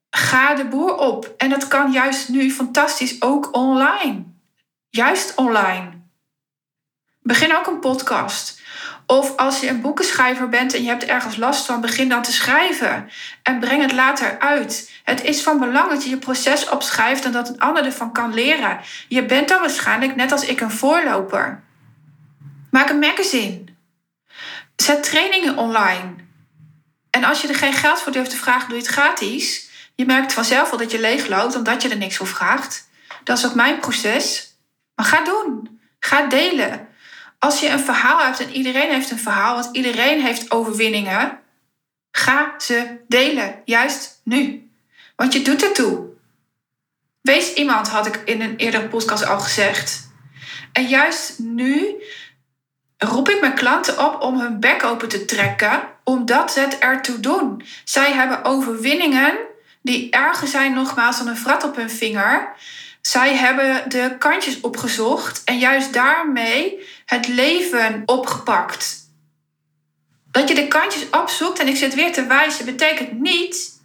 Ga 0.10 0.56
de 0.56 0.65
boer 0.65 0.96
op. 0.96 1.34
En 1.38 1.50
dat 1.50 1.67
kan 1.67 1.91
juist 1.91 2.29
nu 2.29 2.51
fantastisch 2.51 3.22
ook 3.22 3.56
online. 3.56 4.24
Juist 4.89 5.36
online. 5.36 5.89
Begin 7.22 7.56
ook 7.56 7.67
een 7.67 7.79
podcast. 7.79 8.57
Of 9.08 9.38
als 9.38 9.60
je 9.60 9.68
een 9.70 9.82
boekenschrijver 9.82 10.50
bent 10.50 10.74
en 10.74 10.84
je 10.84 10.90
hebt 10.90 11.06
ergens 11.06 11.36
last 11.36 11.66
van, 11.66 11.82
begin 11.82 12.10
dan 12.10 12.22
te 12.22 12.32
schrijven 12.32 13.10
en 13.44 13.60
breng 13.60 13.82
het 13.82 13.92
later 13.92 14.40
uit. 14.40 14.92
Het 15.04 15.24
is 15.24 15.44
van 15.44 15.60
belang 15.60 15.90
dat 15.90 16.04
je 16.04 16.10
je 16.10 16.18
proces 16.18 16.70
opschrijft 16.70 17.26
en 17.26 17.32
dat 17.32 17.50
een 17.50 17.60
ander 17.60 17.86
ervan 17.86 18.14
kan 18.14 18.34
leren. 18.34 18.80
Je 19.08 19.26
bent 19.26 19.48
dan 19.48 19.60
waarschijnlijk 19.60 20.16
net 20.16 20.32
als 20.32 20.46
ik 20.46 20.62
een 20.62 20.72
voorloper. 20.72 21.64
Maak 22.72 22.90
een 22.90 23.00
magazine. 23.00 23.64
Zet 24.76 25.04
trainingen 25.04 25.58
online. 25.58 26.16
En 27.10 27.24
als 27.24 27.42
je 27.42 27.48
er 27.48 27.56
geen 27.56 27.74
geld 27.74 28.02
voor 28.02 28.12
durft 28.12 28.30
te 28.30 28.38
vragen, 28.38 28.70
doe 28.70 28.78
je 28.78 28.84
het 28.84 28.94
gratis. 28.94 29.70
Je 29.96 30.06
merkt 30.06 30.34
vanzelf 30.34 30.70
wel 30.70 30.80
dat 30.80 30.92
je 30.92 31.00
leegloopt 31.00 31.56
omdat 31.56 31.82
je 31.82 31.90
er 31.90 31.98
niks 31.98 32.18
voor 32.18 32.28
vraagt. 32.28 32.90
Dat 33.24 33.38
is 33.38 33.46
ook 33.46 33.56
mijn 33.56 33.80
proces. 33.80 34.56
Maar 34.96 35.06
ga 35.06 35.24
doen. 35.24 35.80
Ga 36.00 36.26
delen. 36.26 36.87
Als 37.39 37.60
je 37.60 37.70
een 37.70 37.79
verhaal 37.79 38.20
hebt 38.20 38.39
en 38.39 38.51
iedereen 38.51 38.91
heeft 38.91 39.12
een 39.12 39.20
verhaal, 39.20 39.56
want 39.56 39.75
iedereen 39.75 40.22
heeft 40.22 40.51
overwinningen, 40.51 41.39
ga 42.12 42.53
ze 42.58 42.98
delen, 43.08 43.62
juist 43.65 44.22
nu. 44.24 44.70
Want 45.15 45.34
je 45.34 45.41
doet 45.41 45.63
ertoe. 45.63 46.06
Wees 47.22 47.53
iemand, 47.53 47.88
had 47.88 48.06
ik 48.06 48.22
in 48.25 48.41
een 48.41 48.56
eerdere 48.56 48.88
podcast 48.88 49.25
al 49.25 49.39
gezegd. 49.39 50.10
En 50.72 50.88
juist 50.88 51.39
nu 51.39 51.96
roep 52.98 53.29
ik 53.29 53.41
mijn 53.41 53.53
klanten 53.53 54.06
op 54.06 54.22
om 54.22 54.39
hun 54.39 54.60
bek 54.60 54.84
open 54.84 55.08
te 55.08 55.25
trekken, 55.25 55.82
omdat 56.03 56.51
ze 56.51 56.60
het 56.60 56.79
ertoe 56.79 57.20
doen. 57.20 57.63
Zij 57.84 58.12
hebben 58.12 58.44
overwinningen 58.44 59.38
die 59.82 60.10
erger 60.12 60.48
zijn 60.48 60.74
nogmaals 60.74 61.17
dan 61.17 61.27
een 61.27 61.38
vrat 61.38 61.63
op 61.63 61.75
hun 61.75 61.89
vinger. 61.89 62.56
Zij 63.08 63.36
hebben 63.36 63.90
de 63.90 64.16
kantjes 64.20 64.62
opgezocht 64.62 65.44
en 65.44 65.58
juist 65.58 65.94
daarmee 65.94 66.88
het 67.06 67.28
leven 67.28 68.04
opgepakt. 68.06 68.98
Dat 70.32 70.50
je 70.50 70.56
de 70.56 70.68
kantjes 70.68 71.10
opzoekt 71.10 71.60
en 71.60 71.68
ik 71.68 71.76
zit 71.76 71.96
weer 71.96 72.14
te 72.14 72.26
wijzen, 72.26 72.66
betekent 72.66 73.20
niet 73.20 73.82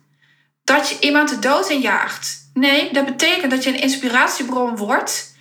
dat 0.65 0.89
je 0.89 0.99
iemand 1.01 1.29
de 1.29 1.39
dood 1.39 1.69
injaagt. 1.69 2.51
Nee, 2.55 2.93
dat 2.93 3.05
betekent 3.05 3.51
dat 3.51 3.65
je 3.65 3.71
een 3.71 3.81
inspiratiebron 3.81 4.77
wordt 4.77 5.35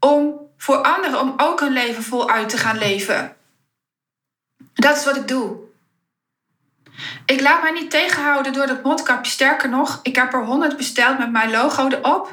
om 0.00 0.50
voor 0.56 0.76
anderen 0.76 1.20
om 1.20 1.34
ook 1.36 1.60
een 1.60 1.72
leven 1.72 2.02
voluit 2.02 2.48
te 2.48 2.58
gaan 2.58 2.78
leven. 2.78 3.36
Dat 4.74 4.96
is 4.96 5.04
wat 5.04 5.16
ik 5.16 5.28
doe. 5.28 5.56
Ik 7.26 7.40
laat 7.40 7.62
mij 7.62 7.72
niet 7.72 7.90
tegenhouden 7.90 8.52
door 8.52 8.66
dat 8.66 8.82
mondkapje. 8.82 9.30
Sterker 9.30 9.68
nog, 9.68 10.00
ik 10.02 10.16
heb 10.16 10.32
er 10.32 10.44
100 10.44 10.76
besteld 10.76 11.18
met 11.18 11.30
mijn 11.30 11.50
logo 11.50 11.88
erop. 11.88 12.32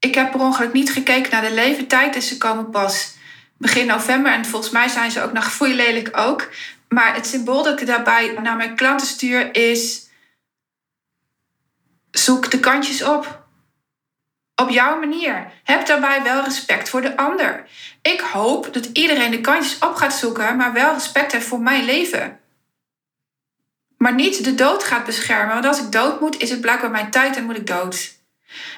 Ik 0.00 0.14
heb 0.14 0.30
per 0.30 0.40
ongeluk 0.40 0.72
niet 0.72 0.92
gekeken 0.92 1.30
naar 1.30 1.42
de 1.42 1.54
leeftijd, 1.54 2.12
dus 2.12 2.28
ze 2.28 2.38
komen 2.38 2.70
pas 2.70 3.14
begin 3.56 3.86
november. 3.86 4.32
En 4.32 4.44
volgens 4.44 4.72
mij 4.72 4.88
zijn 4.88 5.10
ze 5.10 5.22
ook 5.22 5.32
nog 5.32 5.52
foei 5.52 5.74
lelijk 5.74 6.16
ook. 6.16 6.48
Maar 6.88 7.14
het 7.14 7.26
symbool 7.26 7.62
dat 7.62 7.80
ik 7.80 7.86
daarbij 7.86 8.38
naar 8.42 8.56
mijn 8.56 8.76
klanten 8.76 9.06
stuur 9.06 9.54
is... 9.54 10.08
Zoek 12.10 12.50
de 12.50 12.60
kantjes 12.60 13.02
op. 13.02 13.44
Op 14.54 14.70
jouw 14.70 14.98
manier. 14.98 15.52
Heb 15.64 15.86
daarbij 15.86 16.22
wel 16.22 16.44
respect 16.44 16.88
voor 16.88 17.00
de 17.00 17.16
ander. 17.16 17.68
Ik 18.02 18.20
hoop 18.20 18.72
dat 18.72 18.84
iedereen 18.84 19.30
de 19.30 19.40
kantjes 19.40 19.78
op 19.78 19.94
gaat 19.94 20.14
zoeken, 20.14 20.56
maar 20.56 20.72
wel 20.72 20.92
respect 20.92 21.32
heeft 21.32 21.46
voor 21.46 21.60
mijn 21.60 21.84
leven. 21.84 22.40
Maar 23.96 24.14
niet 24.14 24.44
de 24.44 24.54
dood 24.54 24.84
gaat 24.84 25.04
beschermen, 25.04 25.54
want 25.54 25.66
als 25.66 25.80
ik 25.80 25.92
dood 25.92 26.20
moet, 26.20 26.40
is 26.40 26.50
het 26.50 26.60
blijkbaar 26.60 26.90
mijn 26.90 27.10
tijd 27.10 27.36
en 27.36 27.44
moet 27.44 27.56
ik 27.56 27.66
dood. 27.66 28.19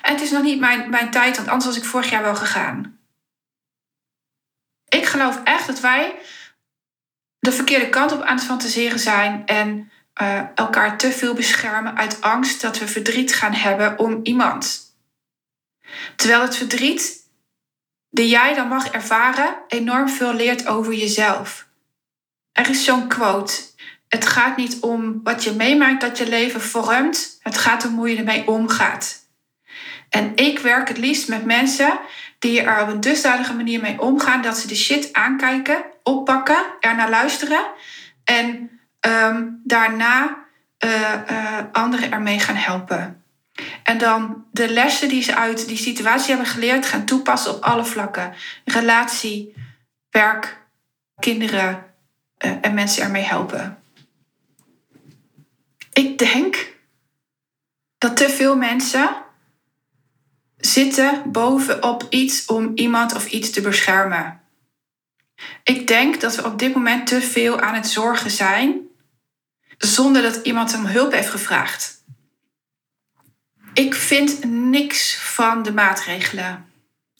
En 0.02 0.12
het 0.12 0.22
is 0.22 0.30
nog 0.30 0.42
niet 0.42 0.60
mijn, 0.60 0.90
mijn 0.90 1.10
tijd, 1.10 1.36
want 1.36 1.48
anders 1.48 1.66
was 1.66 1.76
ik 1.76 1.84
vorig 1.84 2.10
jaar 2.10 2.22
wel 2.22 2.36
gegaan. 2.36 2.98
Ik 4.88 5.06
geloof 5.06 5.40
echt 5.44 5.66
dat 5.66 5.80
wij 5.80 6.18
de 7.38 7.52
verkeerde 7.52 7.88
kant 7.88 8.12
op 8.12 8.22
aan 8.22 8.36
het 8.36 8.44
fantaseren 8.44 8.98
zijn 8.98 9.46
en 9.46 9.90
uh, 10.22 10.42
elkaar 10.54 10.98
te 10.98 11.12
veel 11.12 11.34
beschermen 11.34 11.96
uit 11.96 12.20
angst 12.20 12.60
dat 12.60 12.78
we 12.78 12.88
verdriet 12.88 13.34
gaan 13.34 13.54
hebben 13.54 13.98
om 13.98 14.20
iemand. 14.22 14.96
Terwijl 16.16 16.42
het 16.42 16.56
verdriet 16.56 17.30
die 18.10 18.28
jij 18.28 18.54
dan 18.54 18.68
mag 18.68 18.88
ervaren 18.88 19.56
enorm 19.68 20.08
veel 20.08 20.34
leert 20.34 20.66
over 20.66 20.94
jezelf. 20.94 21.66
Er 22.52 22.70
is 22.70 22.84
zo'n 22.84 23.08
quote. 23.08 23.62
Het 24.08 24.26
gaat 24.26 24.56
niet 24.56 24.80
om 24.80 25.20
wat 25.22 25.44
je 25.44 25.52
meemaakt 25.52 26.00
dat 26.00 26.18
je 26.18 26.28
leven 26.28 26.60
vormt. 26.60 27.38
Het 27.40 27.58
gaat 27.58 27.84
om 27.84 27.96
hoe 27.96 28.10
je 28.10 28.16
ermee 28.16 28.48
omgaat. 28.48 29.21
En 30.12 30.32
ik 30.34 30.58
werk 30.58 30.88
het 30.88 30.98
liefst 30.98 31.28
met 31.28 31.44
mensen 31.44 31.98
die 32.38 32.62
er 32.62 32.82
op 32.82 32.88
een 32.88 33.00
dusdanige 33.00 33.54
manier 33.54 33.80
mee 33.80 34.00
omgaan 34.00 34.42
dat 34.42 34.58
ze 34.58 34.66
de 34.66 34.74
shit 34.74 35.12
aankijken, 35.12 35.84
oppakken, 36.02 36.64
er 36.80 36.94
naar 36.94 37.10
luisteren 37.10 37.64
en 38.24 38.70
um, 39.00 39.60
daarna 39.64 40.38
uh, 40.84 41.12
uh, 41.30 41.58
anderen 41.72 42.12
ermee 42.12 42.38
gaan 42.38 42.56
helpen. 42.56 43.24
En 43.82 43.98
dan 43.98 44.44
de 44.50 44.68
lessen 44.68 45.08
die 45.08 45.22
ze 45.22 45.34
uit 45.34 45.68
die 45.68 45.76
situatie 45.76 46.28
hebben 46.28 46.52
geleerd 46.52 46.86
gaan 46.86 47.04
toepassen 47.04 47.54
op 47.54 47.62
alle 47.62 47.84
vlakken: 47.84 48.34
relatie, 48.64 49.54
werk, 50.10 50.58
kinderen 51.20 51.84
uh, 52.44 52.52
en 52.60 52.74
mensen 52.74 53.02
ermee 53.02 53.24
helpen. 53.24 53.82
Ik 55.92 56.18
denk 56.18 56.72
dat 57.98 58.16
te 58.16 58.28
veel 58.28 58.56
mensen 58.56 59.21
zitten 60.66 61.22
bovenop 61.26 62.06
iets 62.08 62.44
om 62.46 62.72
iemand 62.74 63.14
of 63.14 63.26
iets 63.26 63.50
te 63.50 63.60
beschermen. 63.60 64.40
Ik 65.64 65.86
denk 65.86 66.20
dat 66.20 66.36
we 66.36 66.44
op 66.44 66.58
dit 66.58 66.74
moment 66.74 67.06
te 67.06 67.20
veel 67.20 67.60
aan 67.60 67.74
het 67.74 67.86
zorgen 67.86 68.30
zijn 68.30 68.80
zonder 69.78 70.22
dat 70.22 70.40
iemand 70.42 70.74
om 70.74 70.86
hulp 70.86 71.12
heeft 71.12 71.30
gevraagd. 71.30 72.04
Ik 73.74 73.94
vind 73.94 74.44
niks 74.44 75.16
van 75.16 75.62
de 75.62 75.72
maatregelen. 75.72 76.66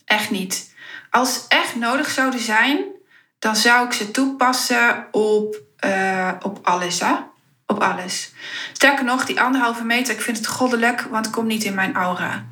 Echt 0.05 0.31
niet. 0.31 0.75
Als 1.11 1.35
ze 1.35 1.41
echt 1.49 1.75
nodig 1.75 2.11
zouden 2.11 2.41
zijn, 2.41 2.85
dan 3.39 3.57
zou 3.57 3.87
ik 3.87 3.93
ze 3.93 4.11
toepassen 4.11 5.07
op, 5.11 5.61
uh, 5.85 6.33
op 6.43 6.59
alles. 6.63 7.01
Hè? 7.01 7.15
Op 7.67 7.83
alles. 7.83 8.33
Sterker 8.73 9.05
nog, 9.05 9.25
die 9.25 9.41
anderhalve 9.41 9.85
meter, 9.85 10.15
ik 10.15 10.21
vind 10.21 10.37
het 10.37 10.47
goddelijk, 10.47 11.01
want 11.01 11.25
het 11.25 11.35
komt 11.35 11.47
niet 11.47 11.65
in 11.65 11.75
mijn 11.75 11.95
aura. 11.95 12.47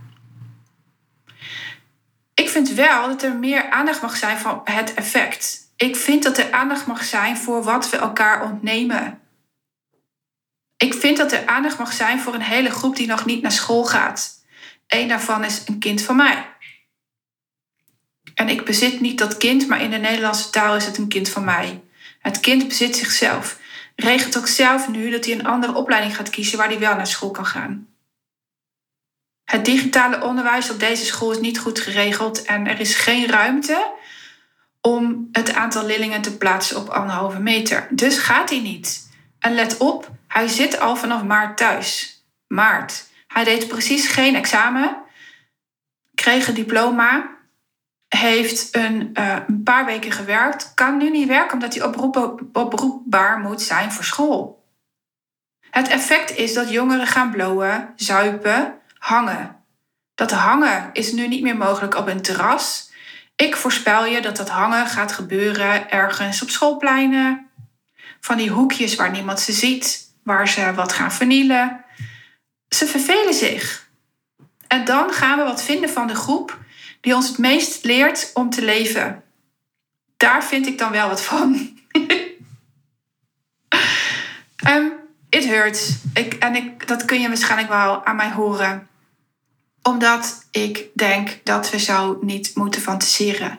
Ik 2.40 2.48
vind 2.48 2.70
wel 2.70 3.09
dat 3.09 3.22
er 3.22 3.35
meer 3.35 3.70
aandacht 3.70 4.03
mag 4.03 4.16
zijn 4.16 4.38
voor 4.38 4.61
het 4.64 4.94
effect. 4.94 5.72
Ik 5.76 5.96
vind 5.96 6.22
dat 6.22 6.38
er 6.38 6.53
aandacht 6.53 6.87
mag 6.87 7.05
zijn 7.05 7.37
voor 7.37 7.62
wat 7.62 7.90
we 7.90 7.96
elkaar 7.96 8.42
ontnemen. 8.42 9.20
Ik 10.76 10.94
vind 10.94 11.16
dat 11.16 11.33
er 11.33 11.46
aandacht 11.46 11.79
mag 11.79 11.92
zijn 11.92 12.20
voor 12.20 12.35
een 12.35 12.42
hele 12.42 12.70
groep 12.70 12.96
die 12.96 13.07
nog 13.07 13.24
niet 13.24 13.42
naar 13.42 13.53
school 13.53 13.85
gaat. 13.85 14.44
Eén 14.87 15.09
daarvan 15.09 15.44
is 15.44 15.62
een 15.66 15.79
kind 15.79 16.03
van 16.03 16.16
mij. 16.16 16.46
En 18.35 18.48
ik 18.48 18.64
bezit 18.64 19.00
niet 19.00 19.18
dat 19.18 19.37
kind, 19.37 19.68
maar 19.68 19.83
in 19.83 19.90
de 19.90 19.96
Nederlandse 19.96 20.50
taal 20.50 20.76
is 20.76 20.87
het 20.87 20.98
een 20.98 21.09
kind 21.09 21.29
van 21.29 21.44
mij. 21.44 21.83
Het 22.20 22.40
kind 22.40 22.68
bezit 22.68 22.96
zichzelf. 22.96 23.59
Regelt 23.96 24.38
ook 24.38 24.46
zelf 24.46 24.88
nu 24.88 25.11
dat 25.11 25.24
hij 25.24 25.35
een 25.35 25.46
andere 25.46 25.74
opleiding 25.74 26.16
gaat 26.16 26.31
kiezen 26.31 26.59
waar 26.59 26.68
hij 26.68 26.79
wel 26.79 26.94
naar 26.94 27.07
school 27.07 27.31
kan 27.31 27.46
gaan. 27.46 27.88
Het 29.50 29.64
digitale 29.64 30.22
onderwijs 30.22 30.70
op 30.70 30.80
deze 30.80 31.04
school 31.04 31.30
is 31.30 31.40
niet 31.40 31.58
goed 31.58 31.80
geregeld 31.80 32.42
en 32.42 32.66
er 32.66 32.80
is 32.80 32.94
geen 32.94 33.26
ruimte 33.26 33.92
om 34.80 35.28
het 35.32 35.54
aantal 35.54 35.86
leerlingen 35.86 36.20
te 36.20 36.36
plaatsen 36.36 36.76
op 36.76 36.88
anderhalve 36.88 37.40
meter. 37.40 37.88
Dus 37.90 38.18
gaat 38.18 38.50
hij 38.50 38.60
niet. 38.60 39.08
En 39.38 39.54
let 39.54 39.76
op, 39.76 40.10
hij 40.28 40.48
zit 40.48 40.80
al 40.80 40.96
vanaf 40.96 41.24
maart 41.24 41.56
thuis. 41.56 42.18
Maart. 42.46 43.06
Hij 43.26 43.44
deed 43.44 43.68
precies 43.68 44.08
geen 44.08 44.34
examen, 44.34 44.96
kreeg 46.14 46.48
een 46.48 46.54
diploma, 46.54 47.36
heeft 48.08 48.76
een, 48.76 49.10
uh, 49.14 49.36
een 49.46 49.62
paar 49.62 49.84
weken 49.84 50.12
gewerkt, 50.12 50.74
kan 50.74 50.96
nu 50.96 51.10
niet 51.10 51.28
werken 51.28 51.52
omdat 51.52 51.74
hij 51.74 51.84
oproep, 51.84 52.40
oproepbaar 52.52 53.38
moet 53.38 53.62
zijn 53.62 53.92
voor 53.92 54.04
school. 54.04 54.64
Het 55.70 55.88
effect 55.88 56.36
is 56.36 56.54
dat 56.54 56.70
jongeren 56.70 57.06
gaan 57.06 57.30
blowen, 57.30 57.92
zuipen, 57.96 58.79
hangen. 59.00 59.56
Dat 60.14 60.30
hangen 60.30 60.90
is 60.92 61.12
nu 61.12 61.28
niet 61.28 61.42
meer 61.42 61.56
mogelijk 61.56 61.96
op 61.96 62.06
een 62.06 62.22
terras. 62.22 62.90
Ik 63.36 63.56
voorspel 63.56 64.06
je 64.06 64.22
dat 64.22 64.36
dat 64.36 64.48
hangen 64.48 64.86
gaat 64.86 65.12
gebeuren 65.12 65.90
ergens 65.90 66.42
op 66.42 66.50
schoolpleinen. 66.50 67.50
Van 68.20 68.36
die 68.36 68.50
hoekjes 68.50 68.94
waar 68.94 69.10
niemand 69.10 69.40
ze 69.40 69.52
ziet, 69.52 70.12
waar 70.22 70.48
ze 70.48 70.74
wat 70.74 70.92
gaan 70.92 71.12
vernielen. 71.12 71.84
Ze 72.68 72.86
vervelen 72.86 73.34
zich. 73.34 73.88
En 74.66 74.84
dan 74.84 75.12
gaan 75.12 75.38
we 75.38 75.44
wat 75.44 75.62
vinden 75.62 75.90
van 75.90 76.06
de 76.06 76.14
groep 76.14 76.58
die 77.00 77.14
ons 77.14 77.28
het 77.28 77.38
meest 77.38 77.84
leert 77.84 78.30
om 78.34 78.50
te 78.50 78.64
leven. 78.64 79.22
Daar 80.16 80.44
vind 80.44 80.66
ik 80.66 80.78
dan 80.78 80.90
wel 80.90 81.08
wat 81.08 81.22
van. 81.22 81.78
um, 84.68 84.92
it 85.28 85.44
hurts. 85.44 85.96
Ik, 86.14 86.34
en 86.34 86.54
ik, 86.54 86.88
dat 86.88 87.04
kun 87.04 87.20
je 87.20 87.28
waarschijnlijk 87.28 87.68
wel 87.68 88.04
aan 88.04 88.16
mij 88.16 88.30
horen 88.30 88.88
omdat 89.82 90.46
ik 90.50 90.86
denk 90.94 91.40
dat 91.44 91.70
we 91.70 91.78
zo 91.78 92.18
niet 92.20 92.54
moeten 92.54 92.80
fantaseren. 92.80 93.58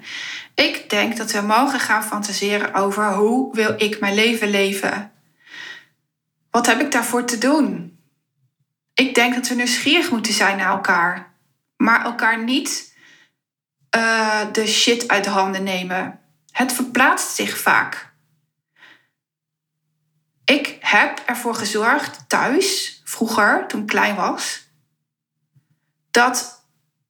Ik 0.55 0.89
denk 0.89 1.17
dat 1.17 1.31
we 1.31 1.41
mogen 1.41 1.79
gaan 1.79 2.03
fantaseren 2.03 2.73
over 2.73 3.13
hoe 3.13 3.55
wil 3.55 3.73
ik 3.77 3.99
mijn 3.99 4.15
leven 4.15 4.49
leven? 4.49 5.11
Wat 6.51 6.65
heb 6.65 6.79
ik 6.79 6.91
daarvoor 6.91 7.25
te 7.25 7.37
doen? 7.37 7.97
Ik 8.93 9.15
denk 9.15 9.35
dat 9.35 9.47
we 9.47 9.55
nieuwsgierig 9.55 10.11
moeten 10.11 10.33
zijn 10.33 10.57
naar 10.57 10.71
elkaar, 10.71 11.33
maar 11.77 12.03
elkaar 12.05 12.43
niet 12.43 12.95
uh, 13.95 14.41
de 14.51 14.67
shit 14.67 15.07
uit 15.07 15.23
de 15.23 15.29
handen 15.29 15.63
nemen. 15.63 16.19
Het 16.51 16.73
verplaatst 16.73 17.35
zich 17.35 17.57
vaak. 17.57 18.13
Ik 20.45 20.77
heb 20.79 21.21
ervoor 21.25 21.55
gezorgd 21.55 22.29
thuis, 22.29 23.01
vroeger, 23.03 23.67
toen 23.67 23.81
ik 23.81 23.87
klein 23.87 24.15
was, 24.15 24.70
dat 26.11 26.65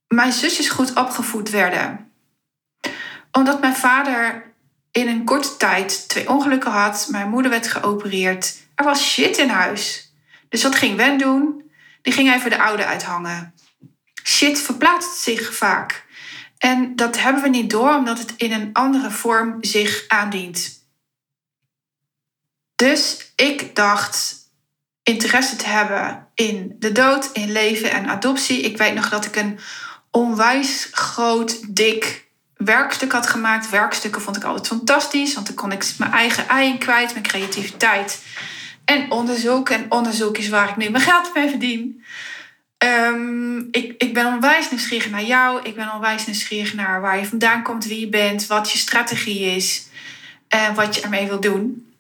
mijn 0.08 0.32
zusjes 0.32 0.70
goed 0.70 0.94
opgevoed 0.94 1.50
werden. 1.50 2.12
Omdat 3.32 3.62
mijn 3.62 3.76
vader 3.76 4.54
in 4.92 5.08
een 5.08 5.24
korte 5.24 5.58
tijd 5.58 6.10
twee 6.10 6.30
ongelukken 6.30 6.72
had, 6.72 7.08
mijn 7.10 7.30
moeder 7.30 7.52
werd 7.52 7.68
geopereerd, 7.68 8.58
er 8.76 8.86
was 8.86 9.12
shit 9.12 9.38
in 9.38 9.50
huis. 9.50 10.14
Dus 10.50 10.64
wat 10.64 10.76
ging 10.76 10.96
Wen 10.96 11.18
doen? 11.18 11.72
Die 12.02 12.14
ging 12.14 12.34
even 12.34 12.50
de 12.50 12.62
oude 12.62 12.86
uithangen. 12.86 13.54
Shit 14.24 14.60
verplaatst 14.60 15.18
zich 15.18 15.56
vaak. 15.56 16.06
En 16.58 16.96
dat 16.96 17.20
hebben 17.20 17.42
we 17.42 17.50
niet 17.50 17.70
door 17.70 17.96
omdat 17.96 18.20
het 18.20 18.34
in 18.38 18.52
een 18.52 18.70
andere 18.74 19.12
vorm 19.12 19.58
zich 19.64 20.06
aandient. 20.08 20.86
Dus 22.76 23.32
ik 23.36 23.76
dacht 23.76 24.36
interesse 25.04 25.56
te 25.56 25.68
hebben 25.68 26.28
in 26.48 26.76
de 26.80 26.92
dood, 26.92 27.30
in 27.34 27.52
leven 27.52 27.92
en 27.92 28.10
adoptie. 28.10 28.62
Ik 28.62 28.78
weet 28.78 28.94
nog 28.94 29.10
dat 29.10 29.26
ik 29.26 29.36
een 29.36 29.60
onwijs 30.12 30.88
groot, 30.92 31.76
dik 31.76 32.26
werkstuk 32.56 33.12
had 33.12 33.28
gemaakt. 33.28 33.70
Werkstukken 33.70 34.22
vond 34.22 34.38
ik 34.38 34.44
altijd 34.44 34.68
fantastisch, 34.68 35.34
want 35.34 35.48
dan 35.48 35.56
kon 35.56 35.72
ik 35.72 35.94
mijn 35.98 36.12
eigen 36.12 36.48
ei 36.48 36.78
kwijt, 36.78 37.12
mijn 37.12 37.26
creativiteit. 37.26 38.24
En 38.86 39.12
onderzoek. 39.12 39.70
En 39.70 39.86
onderzoek 39.90 40.38
is 40.38 40.50
waar 40.50 40.70
ik 40.70 40.78
nu 40.78 40.90
mijn 40.90 41.04
geld 41.04 41.34
mee 41.34 41.50
verdien. 41.50 42.04
Um, 42.78 43.68
ik, 43.72 43.94
ik 43.98 44.14
ben 44.14 44.26
onwijs 44.26 44.70
nieuwsgierig 44.70 45.10
naar 45.10 45.24
jou. 45.24 45.62
Ik 45.64 45.76
ben 45.76 45.94
onwijs 45.94 46.26
nieuwsgierig 46.26 46.74
naar 46.74 47.02
waar 47.02 47.18
je 47.18 47.26
vandaan 47.26 47.64
komt, 47.64 47.86
wie 47.86 48.00
je 48.00 48.10
bent, 48.10 48.48
wat 48.48 48.72
je 48.72 48.78
strategie 48.78 49.40
is 49.40 49.88
en 50.48 50.74
wat 50.74 50.96
je 50.96 51.02
ermee 51.02 51.28
wil 51.28 51.40
doen. 51.40 51.92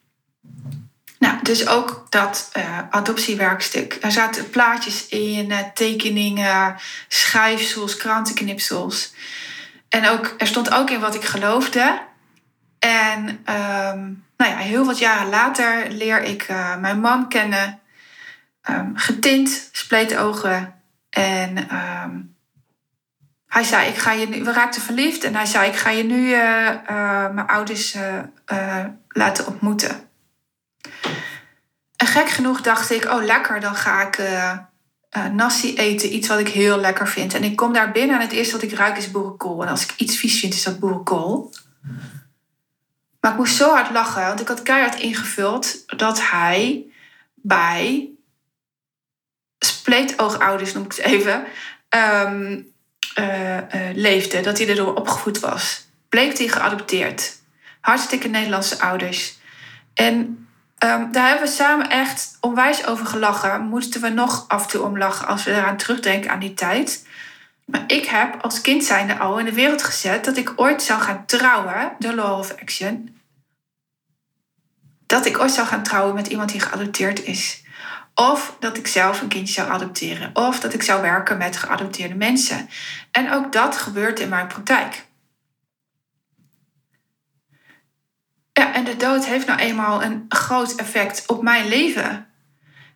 Nou, 1.21 1.37
dus 1.41 1.67
ook 1.67 2.05
dat 2.09 2.51
uh, 2.57 2.79
adoptiewerkstuk. 2.89 3.97
Er 4.01 4.11
zaten 4.11 4.49
plaatjes 4.49 5.07
in, 5.07 5.49
uh, 5.49 5.57
tekeningen, 5.73 6.75
schrijfsels, 7.07 7.97
krantenknipsels. 7.97 9.13
En 9.89 10.07
ook, 10.07 10.33
er 10.37 10.47
stond 10.47 10.71
ook 10.71 10.89
in 10.89 10.99
wat 10.99 11.15
ik 11.15 11.23
geloofde. 11.23 12.01
En 12.79 13.27
um, 13.27 14.25
nou 14.37 14.51
ja, 14.51 14.57
heel 14.57 14.85
wat 14.85 14.99
jaren 14.99 15.29
later 15.29 15.91
leer 15.91 16.23
ik 16.23 16.49
uh, 16.49 16.77
mijn 16.77 16.99
man 16.99 17.29
kennen. 17.29 17.79
Um, 18.69 18.91
getint, 18.95 19.69
spleetogen. 19.71 20.81
En 21.09 21.57
um, 21.57 22.35
hij 23.47 23.63
zei, 23.63 23.89
ik 23.89 23.97
ga 23.97 24.11
je 24.11 24.27
nu, 24.27 24.43
we 24.43 24.51
raakten 24.51 24.81
verliefd. 24.81 25.23
En 25.23 25.35
hij 25.35 25.45
zei, 25.45 25.69
ik 25.69 25.75
ga 25.75 25.89
je 25.89 26.03
nu 26.03 26.29
mijn 27.33 27.47
ouders 27.47 27.97
laten 29.07 29.47
ontmoeten. 29.47 30.09
En 31.95 32.07
gek 32.07 32.29
genoeg 32.29 32.61
dacht 32.61 32.91
ik, 32.91 33.05
oh 33.05 33.23
lekker, 33.23 33.59
dan 33.59 33.75
ga 33.75 34.07
ik 34.07 34.21
nasi 35.31 35.75
eten. 35.75 36.13
Iets 36.13 36.27
wat 36.27 36.39
ik 36.39 36.47
heel 36.47 36.77
lekker 36.77 37.07
vind. 37.07 37.33
En 37.33 37.43
ik 37.43 37.55
kom 37.55 37.73
daar 37.73 37.91
binnen 37.91 38.15
en 38.15 38.21
het 38.21 38.31
eerste 38.31 38.53
wat 38.53 38.63
ik 38.63 38.73
ruik 38.73 38.97
is 38.97 39.11
boerenkool. 39.11 39.61
En 39.61 39.67
als 39.69 39.83
ik 39.83 39.93
iets 39.97 40.17
vies 40.17 40.39
vind, 40.39 40.53
is 40.53 40.63
dat 40.63 40.79
boerenkool. 40.79 41.53
Maar 43.19 43.31
ik 43.31 43.37
moest 43.37 43.55
zo 43.55 43.69
hard 43.69 43.91
lachen, 43.91 44.27
want 44.27 44.39
ik 44.39 44.47
had 44.47 44.63
keihard 44.63 44.99
ingevuld 44.99 45.97
dat 45.97 46.29
hij 46.29 46.85
bij 47.35 48.09
spleetoogouders, 49.59 50.73
noem 50.73 50.83
ik 50.83 50.91
het 50.91 51.05
even, 51.05 51.45
uh, 51.95 52.31
uh, 53.19 53.89
leefde. 53.93 54.41
Dat 54.41 54.57
hij 54.57 54.69
erdoor 54.69 54.95
opgevoed 54.95 55.39
was. 55.39 55.87
Bleek 56.09 56.37
hij 56.37 56.47
geadopteerd. 56.47 57.39
Hartstikke 57.81 58.27
Nederlandse 58.27 58.79
ouders. 58.79 59.37
En 59.93 60.40
um, 60.83 61.11
daar 61.11 61.27
hebben 61.27 61.45
we 61.45 61.53
samen 61.53 61.89
echt 61.89 62.37
onwijs 62.39 62.85
over 62.85 63.05
gelachen. 63.05 63.61
Moesten 63.61 64.01
we 64.01 64.09
nog 64.09 64.45
af 64.47 64.61
en 64.61 64.69
toe 64.69 64.81
om 64.81 64.97
lachen 64.97 65.27
als 65.27 65.43
we 65.43 65.51
eraan 65.51 65.77
terugdenken 65.77 66.31
aan 66.31 66.39
die 66.39 66.53
tijd. 66.53 67.07
Maar 67.65 67.83
ik 67.87 68.05
heb 68.05 68.41
als 68.41 68.61
kind 68.61 68.83
zijnde 68.83 69.17
al 69.17 69.39
in 69.39 69.45
de 69.45 69.53
wereld 69.53 69.83
gezet 69.83 70.25
dat 70.25 70.37
ik 70.37 70.53
ooit 70.55 70.83
zou 70.83 71.01
gaan 71.01 71.25
trouwen, 71.25 71.91
de 71.99 72.15
Law 72.15 72.39
of 72.39 72.51
Action. 72.61 73.19
Dat 75.05 75.25
ik 75.25 75.39
ooit 75.39 75.51
zou 75.51 75.67
gaan 75.67 75.83
trouwen 75.83 76.15
met 76.15 76.27
iemand 76.27 76.51
die 76.51 76.59
geadopteerd 76.59 77.23
is. 77.23 77.63
Of 78.15 78.55
dat 78.59 78.77
ik 78.77 78.87
zelf 78.87 79.21
een 79.21 79.27
kindje 79.27 79.53
zou 79.53 79.69
adopteren. 79.69 80.29
Of 80.33 80.59
dat 80.59 80.73
ik 80.73 80.83
zou 80.83 81.01
werken 81.01 81.37
met 81.37 81.57
geadopteerde 81.57 82.15
mensen. 82.15 82.69
En 83.11 83.31
ook 83.31 83.51
dat 83.51 83.77
gebeurt 83.77 84.19
in 84.19 84.29
mijn 84.29 84.47
praktijk. 84.47 85.05
Ja, 88.53 88.73
en 88.73 88.83
de 88.83 88.95
dood 88.95 89.25
heeft 89.25 89.47
nou 89.47 89.59
eenmaal 89.59 90.03
een 90.03 90.25
groot 90.29 90.75
effect 90.75 91.27
op 91.27 91.41
mijn 91.41 91.67
leven. 91.67 92.27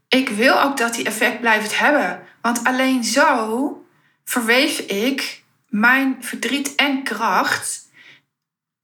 Ik 0.08 0.30
wil 0.30 0.62
ook 0.62 0.78
dat 0.78 0.94
die 0.94 1.06
effect 1.06 1.40
blijft 1.40 1.80
hebben. 1.80 2.24
Want 2.42 2.64
alleen 2.64 3.04
zo 3.04 3.86
verweef 4.24 4.80
ik 4.80 5.44
mijn 5.68 6.18
verdriet 6.20 6.76
en 6.76 7.04
kracht 7.04 7.90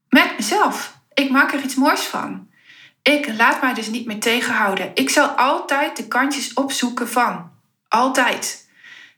met 0.10 0.38
mezelf. 0.38 1.00
Ik 1.14 1.30
maak 1.30 1.54
er 1.54 1.64
iets 1.64 1.76
moois 1.76 2.02
van. 2.02 2.50
Ik 3.02 3.34
laat 3.38 3.62
mij 3.62 3.74
dus 3.74 3.88
niet 3.88 4.06
meer 4.06 4.20
tegenhouden. 4.20 4.92
Ik 4.94 5.10
zal 5.10 5.28
altijd 5.28 5.98
de 5.98 6.08
kantjes 6.08 6.54
opzoeken 6.54 7.10
van. 7.10 7.52
Altijd. 7.88 8.70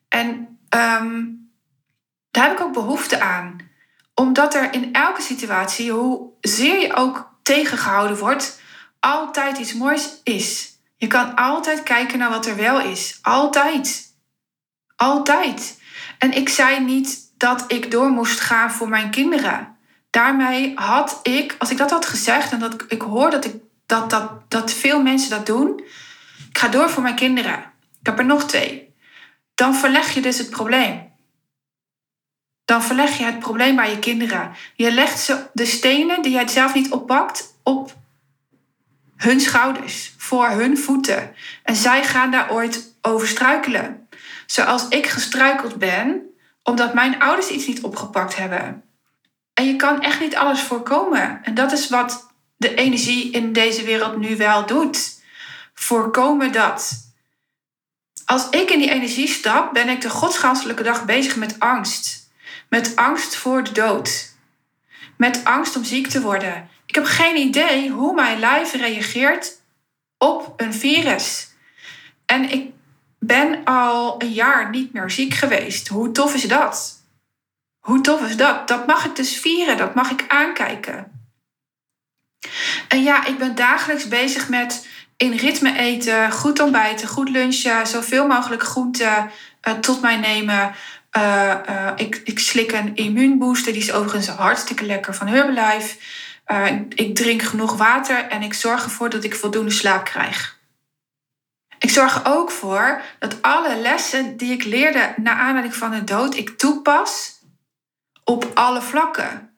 En 0.09 0.57
um, 0.69 1.49
daar 2.31 2.47
heb 2.47 2.57
ik 2.57 2.63
ook 2.63 2.73
behoefte 2.73 3.21
aan. 3.21 3.57
Omdat 4.13 4.55
er 4.55 4.73
in 4.73 4.93
elke 4.93 5.21
situatie, 5.21 5.91
hoe 5.91 6.29
zeer 6.41 6.79
je 6.79 6.93
ook 6.93 7.32
tegengehouden 7.43 8.17
wordt, 8.17 8.61
altijd 8.99 9.57
iets 9.57 9.73
moois 9.73 10.09
is. 10.23 10.77
Je 10.95 11.07
kan 11.07 11.35
altijd 11.35 11.83
kijken 11.83 12.19
naar 12.19 12.29
wat 12.29 12.45
er 12.45 12.55
wel 12.55 12.79
is. 12.79 13.19
Altijd. 13.21 14.15
Altijd. 14.95 15.81
En 16.17 16.31
ik 16.31 16.49
zei 16.49 16.79
niet 16.79 17.31
dat 17.37 17.63
ik 17.67 17.91
door 17.91 18.09
moest 18.09 18.39
gaan 18.39 18.71
voor 18.71 18.89
mijn 18.89 19.11
kinderen. 19.11 19.77
Daarmee 20.09 20.71
had 20.75 21.19
ik, 21.23 21.55
als 21.59 21.71
ik 21.71 21.77
dat 21.77 21.89
had 21.91 22.05
gezegd 22.05 22.51
en 22.51 22.59
dat 22.59 22.85
ik 22.87 23.01
hoor 23.01 23.29
dat, 23.29 23.45
ik, 23.45 23.55
dat, 23.85 24.09
dat, 24.09 24.31
dat 24.47 24.73
veel 24.73 25.01
mensen 25.01 25.29
dat 25.29 25.45
doen, 25.45 25.83
ik 26.49 26.57
ga 26.57 26.67
door 26.67 26.89
voor 26.89 27.03
mijn 27.03 27.15
kinderen. 27.15 27.71
Ik 27.99 28.05
heb 28.05 28.19
er 28.19 28.25
nog 28.25 28.43
twee. 28.43 28.93
Dan 29.55 29.75
verleg 29.75 30.13
je 30.13 30.21
dus 30.21 30.37
het 30.37 30.49
probleem. 30.49 31.12
Dan 32.65 32.83
verleg 32.83 33.17
je 33.17 33.23
het 33.23 33.39
probleem 33.39 33.75
bij 33.75 33.89
je 33.89 33.99
kinderen. 33.99 34.51
Je 34.75 34.91
legt 34.91 35.19
ze 35.19 35.45
de 35.53 35.65
stenen 35.65 36.21
die 36.21 36.31
jij 36.31 36.47
zelf 36.47 36.73
niet 36.73 36.91
oppakt 36.91 37.57
op 37.63 37.95
hun 39.15 39.39
schouders, 39.39 40.13
voor 40.17 40.47
hun 40.47 40.77
voeten. 40.77 41.35
En 41.63 41.75
zij 41.75 42.03
gaan 42.03 42.31
daar 42.31 42.51
ooit 42.51 42.95
over 43.01 43.27
struikelen. 43.27 44.07
Zoals 44.45 44.87
ik 44.87 45.07
gestruikeld 45.07 45.75
ben 45.75 46.27
omdat 46.63 46.93
mijn 46.93 47.21
ouders 47.21 47.49
iets 47.49 47.67
niet 47.67 47.81
opgepakt 47.81 48.35
hebben. 48.35 48.83
En 49.53 49.65
je 49.65 49.75
kan 49.75 50.01
echt 50.01 50.19
niet 50.19 50.35
alles 50.35 50.61
voorkomen. 50.61 51.39
En 51.43 51.53
dat 51.53 51.71
is 51.71 51.89
wat 51.89 52.31
de 52.57 52.75
energie 52.75 53.31
in 53.31 53.53
deze 53.53 53.83
wereld 53.83 54.17
nu 54.17 54.37
wel 54.37 54.65
doet. 54.65 55.21
Voorkomen 55.73 56.51
dat. 56.51 56.91
Als 58.25 58.49
ik 58.49 58.71
in 58.71 58.79
die 58.79 58.91
energie 58.91 59.27
stap, 59.27 59.73
ben 59.73 59.89
ik 59.89 60.01
de 60.01 60.09
godsganselijke 60.09 60.83
dag 60.83 61.05
bezig 61.05 61.35
met 61.35 61.59
angst. 61.59 62.22
Met 62.73 62.95
angst 62.95 63.35
voor 63.35 63.63
de 63.63 63.71
dood. 63.71 64.35
Met 65.17 65.41
angst 65.43 65.75
om 65.75 65.83
ziek 65.83 66.07
te 66.07 66.21
worden. 66.21 66.69
Ik 66.85 66.95
heb 66.95 67.05
geen 67.05 67.35
idee 67.35 67.89
hoe 67.89 68.13
mijn 68.13 68.39
lijf 68.39 68.73
reageert 68.73 69.61
op 70.17 70.53
een 70.57 70.73
virus. 70.73 71.49
En 72.25 72.51
ik 72.51 72.71
ben 73.19 73.63
al 73.63 74.21
een 74.21 74.31
jaar 74.31 74.69
niet 74.69 74.93
meer 74.93 75.11
ziek 75.11 75.33
geweest. 75.33 75.87
Hoe 75.87 76.11
tof 76.11 76.33
is 76.33 76.47
dat? 76.47 77.03
Hoe 77.79 78.01
tof 78.01 78.21
is 78.21 78.37
dat? 78.37 78.67
Dat 78.67 78.87
mag 78.87 79.05
ik 79.05 79.15
dus 79.15 79.37
vieren, 79.37 79.77
dat 79.77 79.93
mag 79.95 80.11
ik 80.11 80.25
aankijken. 80.27 81.27
En 82.87 83.03
ja, 83.03 83.25
ik 83.25 83.37
ben 83.37 83.55
dagelijks 83.55 84.07
bezig 84.07 84.49
met 84.49 84.87
in 85.17 85.31
ritme 85.31 85.77
eten, 85.77 86.31
goed 86.31 86.59
ontbijten, 86.59 87.07
goed 87.07 87.29
lunchen, 87.29 87.87
zoveel 87.87 88.27
mogelijk 88.27 88.63
groenten 88.63 89.31
uh, 89.67 89.73
tot 89.73 90.01
mij 90.01 90.17
nemen. 90.17 90.75
Uh, 91.17 91.55
uh, 91.69 91.91
ik, 91.95 92.21
ik 92.23 92.39
slik 92.39 92.71
een 92.71 92.95
immuunbooster, 92.95 93.73
die 93.73 93.81
is 93.81 93.91
overigens 93.91 94.27
hartstikke 94.27 94.85
lekker 94.85 95.15
van 95.15 95.27
Herbalife. 95.27 95.97
ik 96.89 97.15
drink 97.15 97.41
genoeg 97.41 97.77
water 97.77 98.27
en 98.27 98.41
ik 98.41 98.53
zorg 98.53 98.83
ervoor 98.83 99.09
dat 99.09 99.23
ik 99.23 99.35
voldoende 99.35 99.71
slaap 99.71 100.05
krijg. 100.05 100.61
Ik 101.83 101.89
zorg 101.89 102.15
er 102.15 102.31
ook 102.31 102.51
voor 102.51 103.01
dat 103.19 103.41
alle 103.41 103.75
lessen 103.75 104.37
die 104.37 104.51
ik 104.51 104.63
leerde 104.63 105.13
na 105.17 105.33
aanleiding 105.33 105.75
van 105.75 105.91
de 105.91 106.03
dood, 106.03 106.35
ik 106.35 106.57
toepas 106.57 107.39
op 108.23 108.51
alle 108.53 108.81
vlakken. 108.81 109.53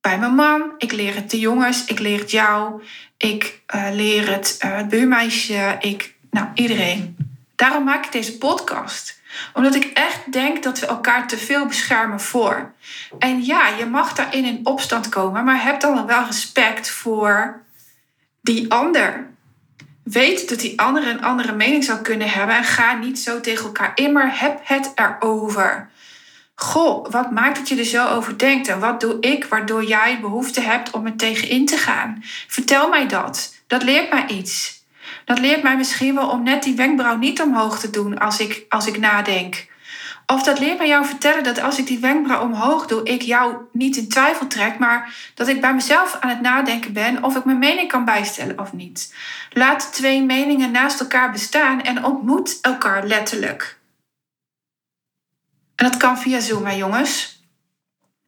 Bij 0.00 0.18
mijn 0.18 0.34
man, 0.34 0.74
ik 0.78 0.92
leer 0.92 1.14
het 1.14 1.30
de 1.30 1.38
jongens, 1.38 1.84
ik 1.84 1.98
leer 1.98 2.18
het 2.18 2.30
jou, 2.30 2.82
ik 3.16 3.62
uh, 3.74 3.88
leer 3.92 4.30
het, 4.30 4.58
uh, 4.64 4.76
het 4.76 4.88
buurmeisje, 4.88 5.76
ik, 5.80 6.14
nou 6.30 6.46
iedereen. 6.54 7.16
Daarom 7.56 7.84
maak 7.84 8.04
ik 8.04 8.12
deze 8.12 8.38
podcast. 8.38 9.20
Omdat 9.52 9.74
ik 9.74 9.84
echt 9.84 10.32
denk 10.32 10.62
dat 10.62 10.78
we 10.78 10.86
elkaar 10.86 11.28
te 11.28 11.38
veel 11.38 11.66
beschermen 11.66 12.20
voor. 12.20 12.72
En 13.18 13.44
ja, 13.44 13.68
je 13.68 13.86
mag 13.86 14.12
daarin 14.12 14.44
in 14.44 14.60
opstand 14.62 15.08
komen, 15.08 15.44
maar 15.44 15.62
heb 15.62 15.80
dan 15.80 16.06
wel 16.06 16.24
respect 16.24 16.90
voor 16.90 17.62
die 18.40 18.72
ander. 18.72 19.30
Weet 20.02 20.48
dat 20.48 20.60
die 20.60 20.80
andere 20.80 21.10
een 21.10 21.22
andere 21.22 21.52
mening 21.52 21.84
zou 21.84 22.00
kunnen 22.00 22.30
hebben 22.30 22.56
en 22.56 22.64
ga 22.64 22.94
niet 22.94 23.18
zo 23.18 23.40
tegen 23.40 23.64
elkaar 23.64 23.92
in, 23.94 24.12
maar 24.12 24.40
heb 24.40 24.60
het 24.62 24.92
erover. 24.94 25.90
Goh, 26.54 27.10
wat 27.10 27.30
maakt 27.30 27.56
dat 27.56 27.68
je 27.68 27.76
er 27.76 27.84
zo 27.84 28.06
over 28.06 28.38
denkt 28.38 28.68
en 28.68 28.80
wat 28.80 29.00
doe 29.00 29.16
ik 29.20 29.44
waardoor 29.44 29.84
jij 29.84 30.20
behoefte 30.20 30.60
hebt 30.60 30.90
om 30.90 31.06
er 31.06 31.16
tegenin 31.16 31.66
te 31.66 31.76
gaan? 31.76 32.22
Vertel 32.46 32.88
mij 32.88 33.08
dat. 33.08 33.54
Dat 33.66 33.82
leert 33.82 34.12
mij 34.12 34.26
iets. 34.26 34.81
Dat 35.32 35.40
leert 35.40 35.62
mij 35.62 35.76
misschien 35.76 36.14
wel 36.14 36.28
om 36.28 36.42
net 36.42 36.62
die 36.62 36.76
wenkbrauw 36.76 37.16
niet 37.16 37.42
omhoog 37.42 37.78
te 37.78 37.90
doen 37.90 38.18
als 38.18 38.40
ik, 38.40 38.64
als 38.68 38.86
ik 38.86 38.98
nadenk. 38.98 39.66
Of 40.26 40.42
dat 40.42 40.58
leert 40.58 40.78
mij 40.78 40.88
jou 40.88 41.06
vertellen 41.06 41.44
dat 41.44 41.60
als 41.60 41.78
ik 41.78 41.86
die 41.86 41.98
wenkbrauw 41.98 42.42
omhoog 42.42 42.86
doe, 42.86 43.02
ik 43.02 43.22
jou 43.22 43.56
niet 43.72 43.96
in 43.96 44.08
twijfel 44.08 44.46
trek, 44.46 44.78
maar 44.78 45.14
dat 45.34 45.48
ik 45.48 45.60
bij 45.60 45.74
mezelf 45.74 46.16
aan 46.20 46.28
het 46.28 46.40
nadenken 46.40 46.92
ben 46.92 47.24
of 47.24 47.36
ik 47.36 47.44
mijn 47.44 47.58
mening 47.58 47.88
kan 47.88 48.04
bijstellen 48.04 48.58
of 48.58 48.72
niet. 48.72 49.14
Laat 49.50 49.92
twee 49.92 50.22
meningen 50.22 50.70
naast 50.70 51.00
elkaar 51.00 51.32
bestaan 51.32 51.82
en 51.82 52.04
ontmoet 52.04 52.58
elkaar 52.60 53.06
letterlijk. 53.06 53.78
En 55.74 55.84
dat 55.84 55.96
kan 55.96 56.18
via 56.18 56.40
Zoom, 56.40 56.66
hè 56.66 56.72
jongens. 56.72 57.42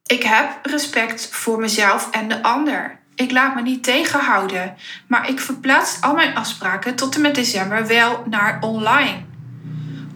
Ik 0.05 0.23
heb 0.23 0.59
respect 0.61 1.27
voor 1.27 1.59
mezelf 1.59 2.11
en 2.11 2.27
de 2.27 2.43
ander. 2.43 3.03
Ik 3.15 3.31
laat 3.31 3.55
me 3.55 3.61
niet 3.61 3.83
tegenhouden, 3.83 4.75
maar 5.07 5.29
ik 5.29 5.39
verplaats 5.39 6.01
al 6.01 6.13
mijn 6.13 6.35
afspraken 6.35 6.95
tot 6.95 7.15
en 7.15 7.21
met 7.21 7.35
december 7.35 7.87
wel 7.87 8.23
naar 8.29 8.57
online. 8.61 9.23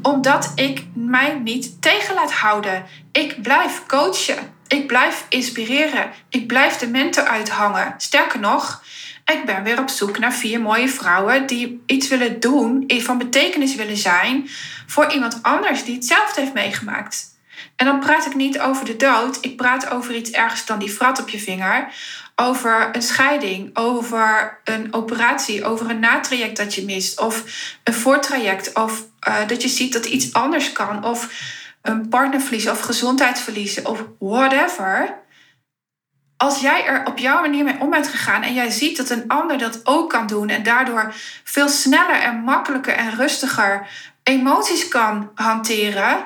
Omdat 0.02 0.52
ik 0.56 0.86
mij 0.94 1.40
niet 1.44 1.82
tegen 1.82 2.16
laat 2.16 2.34
houden. 2.34 2.86
Ik 3.12 3.42
blijf 3.42 3.86
coachen. 3.88 4.38
Ik 4.68 4.88
blijf 4.88 5.26
inspireren. 5.30 6.12
Ik 6.30 6.48
blijf 6.48 6.78
de 6.78 6.88
mentor 6.88 7.24
uithangen. 7.24 7.94
Sterker 7.98 8.40
nog, 8.40 8.84
ik 9.26 9.46
ben 9.46 9.64
weer 9.64 9.80
op 9.80 9.90
zoek 9.90 10.20
naar 10.20 10.34
vier 10.34 10.62
mooie 10.62 10.90
vrouwen 10.90 11.46
die 11.46 11.84
iets 11.86 12.08
willen 12.08 12.40
doen, 12.40 12.84
van 12.88 13.18
betekenis 13.18 13.76
willen 13.76 13.98
zijn 13.98 14.50
voor 14.88 15.12
iemand 15.12 15.40
anders 15.42 15.84
die 15.84 15.96
hetzelfde 15.96 16.42
heeft 16.42 16.54
meegemaakt. 16.54 17.38
En 17.76 17.86
dan 17.86 18.00
praat 18.00 18.26
ik 18.26 18.36
niet 18.36 18.60
over 18.60 18.86
de 18.86 18.96
dood, 18.96 19.38
ik 19.42 19.58
praat 19.58 19.90
over 19.90 20.16
iets 20.16 20.32
ergens 20.32 20.66
dan 20.66 20.80
die 20.80 20.90
frat 20.90 21.22
op 21.22 21.30
je 21.30 21.40
vinger. 21.40 21.94
Over 22.42 22.90
een 22.92 23.02
scheiding, 23.02 23.78
over 23.78 24.60
een 24.64 24.94
operatie, 24.94 25.66
over 25.66 25.90
een 25.90 26.00
natraject 26.00 26.58
dat 26.58 26.76
je 26.76 26.86
mist, 26.86 27.20
of 27.20 27.44
een 27.84 27.94
voortraject, 27.94 28.74
of 28.74 29.06
uh, 29.28 29.48
dat 29.48 29.62
je 29.62 29.68
ziet 29.68 29.94
dat 29.94 30.06
iets 30.06 30.34
anders 30.34 30.72
kan, 30.72 31.06
of 31.06 31.30
een 31.82 32.10
partnerverlies 32.10 32.70
of 32.70 32.80
gezondheidsverliezen, 32.80 33.86
of 33.86 34.04
whatever. 34.20 35.18
Als 36.38 36.62
jij 36.62 36.86
er 36.86 37.06
op 37.06 37.18
jouw 37.18 37.42
manier 37.42 37.64
mee 37.64 37.80
om 37.80 37.90
bent 37.90 38.08
gegaan 38.08 38.44
en 38.44 38.54
jij 38.54 38.70
ziet 38.70 38.98
dat 38.98 39.10
een 39.10 39.28
ander 39.28 39.58
dat 39.58 39.82
ook 39.84 40.10
kan 40.10 40.28
doen 40.28 40.50
en 40.50 40.64
daardoor 40.64 41.14
veel 41.44 41.68
sneller 41.68 42.22
en 42.22 42.36
makkelijker 42.36 42.94
en 42.94 43.16
rustiger 43.16 43.88
emoties 44.24 44.88
kan 44.88 45.32
hanteren, 45.36 46.26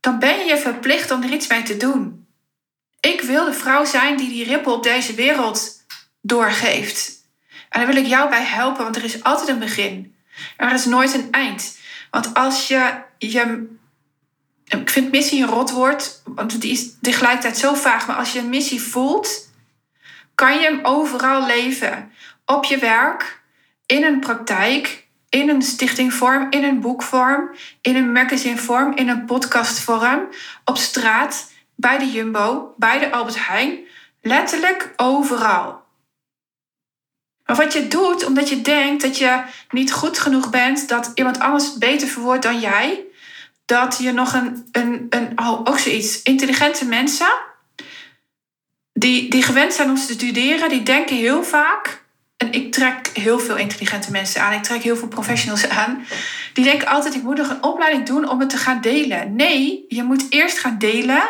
dan 0.00 0.18
ben 0.18 0.38
je 0.38 0.44
je 0.44 0.58
verplicht 0.58 1.10
om 1.10 1.22
er 1.22 1.30
iets 1.30 1.46
mee 1.46 1.62
te 1.62 1.76
doen. 1.76 2.19
Ik 3.00 3.20
wil 3.20 3.44
de 3.44 3.52
vrouw 3.52 3.84
zijn 3.84 4.16
die 4.16 4.28
die 4.28 4.44
rippel 4.44 4.74
op 4.74 4.82
deze 4.82 5.14
wereld 5.14 5.84
doorgeeft. 6.20 7.12
En 7.68 7.80
daar 7.80 7.86
wil 7.86 8.02
ik 8.02 8.06
jou 8.06 8.28
bij 8.28 8.44
helpen, 8.44 8.82
want 8.82 8.96
er 8.96 9.04
is 9.04 9.22
altijd 9.22 9.48
een 9.48 9.58
begin. 9.58 10.14
Er 10.56 10.72
is 10.72 10.84
nooit 10.84 11.14
een 11.14 11.28
eind. 11.30 11.78
Want 12.10 12.34
als 12.34 12.68
je 12.68 12.92
je. 13.18 13.66
Ik 14.64 14.90
vind 14.90 15.10
missie 15.10 15.42
een 15.42 15.48
rotwoord, 15.48 16.22
want 16.24 16.60
die 16.60 16.72
is 16.72 16.90
tegelijkertijd 17.00 17.58
zo 17.58 17.74
vaag. 17.74 18.06
Maar 18.06 18.16
als 18.16 18.32
je 18.32 18.38
een 18.38 18.48
missie 18.48 18.80
voelt, 18.80 19.48
kan 20.34 20.54
je 20.54 20.60
hem 20.60 20.80
overal 20.82 21.46
leven. 21.46 22.12
Op 22.46 22.64
je 22.64 22.78
werk, 22.78 23.42
in 23.86 24.04
een 24.04 24.20
praktijk, 24.20 25.06
in 25.28 25.48
een 25.48 25.62
stichtingvorm, 25.62 26.46
in 26.50 26.64
een 26.64 26.80
boekvorm, 26.80 27.50
in 27.80 27.96
een 27.96 28.12
magazinevorm, 28.12 28.96
in 28.96 29.08
een 29.08 29.24
podcastvorm, 29.24 30.28
op 30.64 30.76
straat, 30.76 31.49
bij 31.80 31.98
de 31.98 32.10
Jumbo, 32.10 32.74
bij 32.76 32.98
de 32.98 33.12
Albert 33.12 33.46
Heijn, 33.46 33.78
letterlijk 34.22 34.92
overal. 34.96 35.82
Maar 37.44 37.56
wat 37.56 37.72
je 37.72 37.88
doet 37.88 38.24
omdat 38.24 38.48
je 38.48 38.60
denkt 38.60 39.02
dat 39.02 39.18
je 39.18 39.42
niet 39.70 39.92
goed 39.92 40.18
genoeg 40.18 40.50
bent, 40.50 40.88
dat 40.88 41.10
iemand 41.14 41.38
anders 41.38 41.66
het 41.66 41.78
beter 41.78 42.08
verwoordt 42.08 42.42
dan 42.42 42.60
jij, 42.60 43.04
dat 43.64 43.98
je 43.98 44.12
nog 44.12 44.32
een, 44.32 44.68
een, 44.72 45.06
een 45.10 45.38
oh, 45.38 45.60
ook 45.64 45.78
zoiets, 45.78 46.22
intelligente 46.22 46.84
mensen, 46.84 47.30
die, 48.92 49.30
die 49.30 49.42
gewend 49.42 49.72
zijn 49.72 49.88
om 49.88 49.96
te 49.96 50.12
studeren, 50.12 50.68
die 50.68 50.82
denken 50.82 51.16
heel 51.16 51.44
vaak 51.44 52.02
en 52.36 52.52
ik 52.52 52.72
trek 52.72 53.10
heel 53.12 53.38
veel 53.38 53.56
intelligente 53.56 54.10
mensen 54.10 54.42
aan. 54.42 54.52
Ik 54.52 54.62
trek 54.62 54.82
heel 54.82 54.96
veel 54.96 55.08
professionals 55.08 55.68
aan. 55.68 56.04
Die 56.52 56.64
denken 56.64 56.88
altijd, 56.88 57.14
ik 57.14 57.22
moet 57.22 57.36
nog 57.36 57.50
een 57.50 57.62
opleiding 57.62 58.06
doen 58.06 58.28
om 58.28 58.40
het 58.40 58.50
te 58.50 58.56
gaan 58.56 58.80
delen. 58.80 59.36
Nee, 59.36 59.84
je 59.88 60.02
moet 60.02 60.26
eerst 60.30 60.58
gaan 60.58 60.78
delen. 60.78 61.22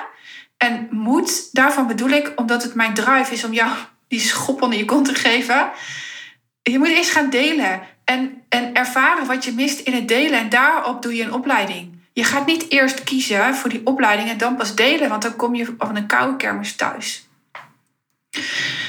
En 0.63 0.89
moet, 0.91 1.49
daarvan 1.53 1.87
bedoel 1.87 2.09
ik, 2.09 2.33
omdat 2.37 2.63
het 2.63 2.75
mijn 2.75 2.95
drive 2.95 3.33
is 3.33 3.45
om 3.45 3.53
jou 3.53 3.71
die 4.09 4.21
schop 4.21 4.63
onder 4.63 4.79
je 4.79 4.85
kont 4.85 5.05
te 5.05 5.15
geven. 5.15 5.71
Je 6.63 6.79
moet 6.79 6.89
eerst 6.89 7.11
gaan 7.11 7.31
delen. 7.31 7.81
En, 8.05 8.43
en 8.49 8.75
ervaren 8.75 9.27
wat 9.27 9.45
je 9.45 9.53
mist 9.53 9.81
in 9.81 9.93
het 9.93 10.09
delen. 10.09 10.39
En 10.39 10.49
daarop 10.49 11.03
doe 11.03 11.15
je 11.15 11.23
een 11.23 11.33
opleiding. 11.33 11.99
Je 12.13 12.25
gaat 12.25 12.47
niet 12.47 12.71
eerst 12.71 13.05
kiezen 13.05 13.55
voor 13.55 13.71
die 13.71 13.81
opleiding 13.87 14.29
en 14.29 14.39
dan 14.39 14.57
pas 14.57 14.75
delen. 14.75 15.09
Want 15.09 15.23
dan 15.23 15.37
kom 15.37 15.55
je 15.55 15.75
van 15.79 15.97
een 15.97 16.07
koude 16.07 16.37
kermis 16.37 16.77
thuis. 16.77 17.29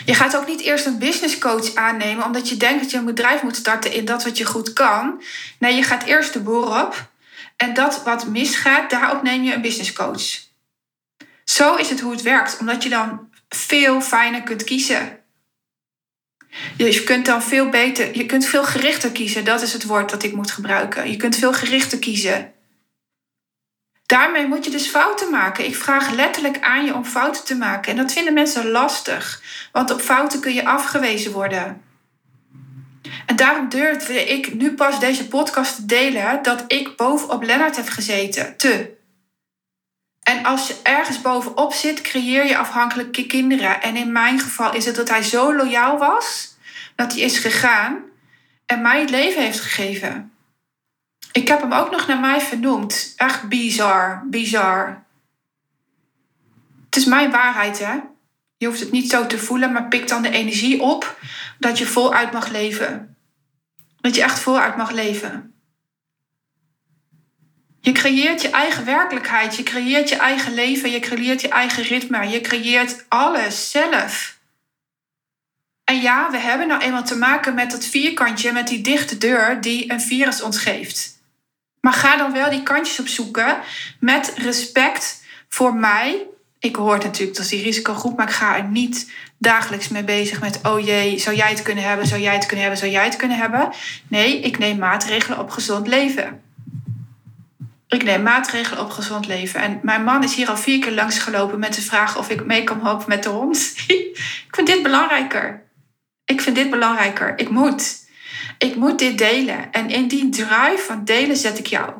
Je 0.06 0.14
gaat 0.14 0.38
ook 0.38 0.48
niet 0.48 0.62
eerst 0.62 0.86
een 0.86 1.00
business 1.00 1.38
coach 1.38 1.76
aannemen 1.76 2.26
omdat 2.26 2.50
je 2.50 2.58
denkt 2.58 2.82
dat 2.82 2.92
je 2.92 2.98
een 2.98 3.06
bedrijf 3.06 3.44
moet 3.44 3.56
starten 3.56 3.94
in 3.94 4.06
dat 4.06 4.24
wat 4.24 4.38
je 4.38 4.46
goed 4.46 4.74
kan. 4.74 5.22
Nee, 5.60 5.76
je 5.76 5.84
gaat 5.84 6.04
eerst 6.04 6.34
de 6.34 6.40
boer 6.40 6.84
op 6.84 7.10
en 7.58 7.74
dat 7.74 8.04
wat 8.04 8.28
misgaat, 8.28 8.90
daarop 8.90 9.24
neem 9.24 9.44
je 9.44 9.54
een 9.54 9.62
business 9.62 9.94
coach. 9.94 10.51
Zo 11.52 11.76
is 11.76 11.90
het 11.90 12.00
hoe 12.00 12.12
het 12.12 12.22
werkt, 12.22 12.58
omdat 12.60 12.84
je 12.84 12.90
dan 12.90 13.30
veel 13.50 14.02
fijner 14.02 14.42
kunt 14.42 14.64
kiezen. 14.64 15.20
Je 16.78 17.04
kunt 17.04 17.26
dan 17.26 17.44
veel 17.44 17.70
beter, 17.70 18.18
je 18.18 18.26
kunt 18.26 18.46
veel 18.46 18.64
gerichter 18.64 19.12
kiezen. 19.12 19.46
Dat 19.46 19.62
is 19.62 19.74
het 19.74 19.86
woord 19.86 20.10
dat 20.10 20.24
ik 20.24 20.34
moet 20.34 20.52
gebruiken. 20.52 21.12
Je 21.12 21.18
kunt 21.18 21.36
veel 21.36 21.54
gerichter 21.54 22.00
kiezen. 22.00 22.54
Daarmee 24.06 24.48
moet 24.48 24.66
je 24.66 24.72
dus 24.72 24.88
fouten 24.88 25.32
maken. 25.32 25.66
Ik 25.66 25.76
vraag 25.76 26.12
letterlijk 26.12 26.60
aan 26.62 26.86
je 26.86 26.94
om 26.94 27.06
fouten 27.06 27.44
te 27.44 27.56
maken. 27.56 27.92
En 27.92 27.98
dat 27.98 28.14
vinden 28.14 28.34
mensen 28.34 28.70
lastig, 28.70 29.42
want 29.72 29.92
op 29.92 30.02
fouten 30.02 30.40
kun 30.40 30.54
je 30.54 30.66
afgewezen 30.66 31.32
worden. 31.32 31.82
En 33.26 33.36
daarom 33.36 33.70
durfde 33.70 34.24
ik 34.24 34.54
nu 34.54 34.74
pas 34.74 35.00
deze 35.00 35.28
podcast 35.28 35.76
te 35.76 35.86
delen 35.86 36.44
dat 36.44 36.64
ik 36.68 36.96
bovenop 36.96 37.44
Lennart 37.44 37.76
heb 37.76 37.90
gezeten. 37.90 38.58
Te. 38.58 39.00
En 40.22 40.46
als 40.46 40.68
je 40.68 40.80
ergens 40.84 41.22
bovenop 41.22 41.74
zit, 41.74 42.02
creëer 42.02 42.46
je 42.46 42.58
afhankelijke 42.58 43.26
kinderen. 43.26 43.82
En 43.82 43.96
in 43.96 44.12
mijn 44.12 44.40
geval 44.40 44.76
is 44.76 44.86
het 44.86 44.96
dat 44.96 45.10
hij 45.10 45.24
zo 45.24 45.56
loyaal 45.56 45.98
was 45.98 46.52
dat 46.96 47.14
hij 47.14 47.22
is 47.22 47.38
gegaan 47.38 48.00
en 48.66 48.82
mij 48.82 49.00
het 49.00 49.10
leven 49.10 49.42
heeft 49.42 49.60
gegeven. 49.60 50.32
Ik 51.32 51.48
heb 51.48 51.62
hem 51.62 51.74
ook 51.74 51.92
nog 51.92 52.08
naar 52.08 52.20
mij 52.20 52.42
vernoemd. 52.42 53.14
Echt 53.18 53.48
bizar, 53.50 54.24
bizar. 54.26 55.04
Het 56.86 56.96
is 56.96 57.06
mijn 57.06 57.32
waarheid, 57.32 57.80
hè? 57.80 58.00
Je 58.58 58.68
hoeft 58.68 58.80
het 58.80 58.92
niet 58.92 59.10
zo 59.10 59.28
te 59.28 59.38
voelen, 59.38 59.72
maar 59.72 59.88
pik 59.88 60.08
dan 60.08 60.22
de 60.22 60.30
energie 60.30 60.82
op 60.82 61.20
dat 61.60 61.78
je 61.78 61.86
voluit 61.86 62.32
mag 62.32 62.48
leven. 62.48 63.16
Dat 64.02 64.16
je 64.16 64.24
echt 64.24 64.40
voluit 64.40 64.78
mag 64.78 64.92
leven. 64.92 65.51
Je 67.82 67.92
creëert 67.92 68.42
je 68.42 68.50
eigen 68.50 68.86
werkelijkheid, 68.86 69.56
je 69.56 69.64
creëert 69.64 70.10
je 70.10 70.16
eigen 70.16 70.54
leven, 70.54 70.92
je 70.92 71.00
creëert 71.00 71.42
je 71.42 71.50
eigen 71.50 71.84
ritme, 71.84 72.28
je 72.28 72.42
creëert 72.42 73.06
alles 73.08 73.72
zelf. 73.72 74.40
En 75.84 76.02
ja, 76.02 76.32
we 76.32 76.38
hebben 76.38 76.68
nou 76.68 76.82
eenmaal 76.82 77.04
te 77.04 77.18
maken 77.18 77.54
met 77.54 77.72
dat 77.72 77.86
vierkantje, 77.86 78.52
met 78.52 78.68
die 78.68 78.82
dichte 78.82 79.18
deur 79.18 79.62
die 79.62 79.92
een 79.92 80.02
virus 80.02 80.42
ons 80.42 80.58
geeft. 80.58 81.20
Maar 81.80 81.94
ga 81.94 82.18
dan 82.18 82.34
wel 82.34 82.50
die 82.50 82.64
kantjes 82.64 83.00
opzoeken 83.00 83.58
met 84.00 84.34
respect 84.36 85.24
voor 85.50 85.76
mij. 85.76 86.26
Ik 86.60 86.76
hoor 86.76 86.98
natuurlijk 86.98 87.38
dat 87.38 87.50
die 87.50 87.64
risicogroep, 87.64 88.18
maar 88.18 88.28
ik 88.28 88.34
ga 88.34 88.58
er 88.58 88.64
niet 88.64 89.12
dagelijks 89.38 89.88
mee 89.88 90.04
bezig 90.04 90.42
met: 90.42 90.60
oh 90.64 90.86
jee, 90.86 91.20
zou 91.20 91.36
jij 91.36 91.50
het 91.50 91.62
kunnen 91.62 91.84
hebben, 91.84 92.08
zou 92.08 92.22
jij 92.22 92.34
het 92.34 92.46
kunnen 92.46 92.60
hebben, 92.60 92.80
zou 92.80 92.92
jij 92.92 93.06
het 93.06 93.16
kunnen 93.16 93.38
hebben. 93.38 93.70
Nee, 94.08 94.40
ik 94.40 94.58
neem 94.58 94.78
maatregelen 94.78 95.40
op 95.40 95.50
gezond 95.50 95.88
leven. 95.88 96.42
Ik 97.92 98.04
neem 98.04 98.22
maatregelen 98.22 98.84
op 98.84 98.90
gezond 98.90 99.28
leven. 99.28 99.62
En 99.62 99.80
mijn 99.82 100.04
man 100.04 100.24
is 100.24 100.36
hier 100.36 100.50
al 100.50 100.58
vier 100.58 100.80
keer 100.80 100.92
langs 100.92 101.20
gelopen 101.20 101.60
met 101.60 101.74
de 101.74 101.82
vraag 101.82 102.18
of 102.18 102.30
ik 102.30 102.46
mee 102.46 102.64
kan 102.64 102.82
helpen 102.84 103.10
met 103.10 103.24
de 103.24 103.30
hond. 103.30 103.74
ik 104.48 104.50
vind 104.52 104.68
dit 104.68 104.84
belangrijker. 104.84 105.64
Ik 106.26 106.42
vind 106.42 106.56
dit 106.56 106.70
belangrijker. 106.70 107.34
Ik 107.38 107.50
moet 107.50 108.02
ik 108.58 108.76
moet 108.76 109.00
dit 109.00 109.18
delen. 109.18 109.72
En 109.72 109.90
in 109.90 110.08
die 110.08 110.30
drive 110.30 110.84
van 110.88 111.06
delen 111.06 111.36
zet 111.36 111.60
ik 111.60 111.68
jou. 111.68 111.92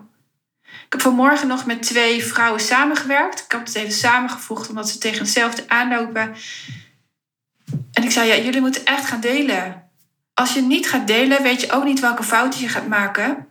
Ik 0.62 0.98
heb 0.98 1.02
vanmorgen 1.02 1.48
nog 1.48 1.66
met 1.66 1.84
twee 1.84 2.26
vrouwen 2.26 2.62
samengewerkt. 2.62 3.40
Ik 3.40 3.52
heb 3.52 3.66
het 3.66 3.76
even 3.76 3.92
samengevoegd 3.92 4.70
omdat 4.70 4.90
ze 4.90 4.98
tegen 4.98 5.20
hetzelfde 5.20 5.64
aanlopen. 5.68 6.36
En 7.92 8.04
ik 8.04 8.12
zei, 8.12 8.28
ja, 8.28 8.44
jullie 8.44 8.62
moeten 8.62 8.86
echt 8.86 9.06
gaan 9.06 9.20
delen. 9.20 9.90
Als 10.34 10.54
je 10.54 10.62
niet 10.62 10.90
gaat 10.90 11.08
delen, 11.08 11.44
weet 11.44 11.62
je 11.62 11.72
ook 11.72 11.84
niet 11.84 12.00
welke 12.00 12.24
fouten 12.24 12.60
je 12.60 12.68
gaat 12.68 12.88
maken. 12.88 13.48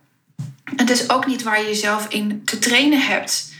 Het 0.75 0.89
is 0.89 1.09
ook 1.09 1.25
niet 1.25 1.43
waar 1.43 1.59
je 1.59 1.67
jezelf 1.67 2.07
in 2.07 2.45
te 2.45 2.59
trainen 2.59 3.01
hebt. 3.01 3.53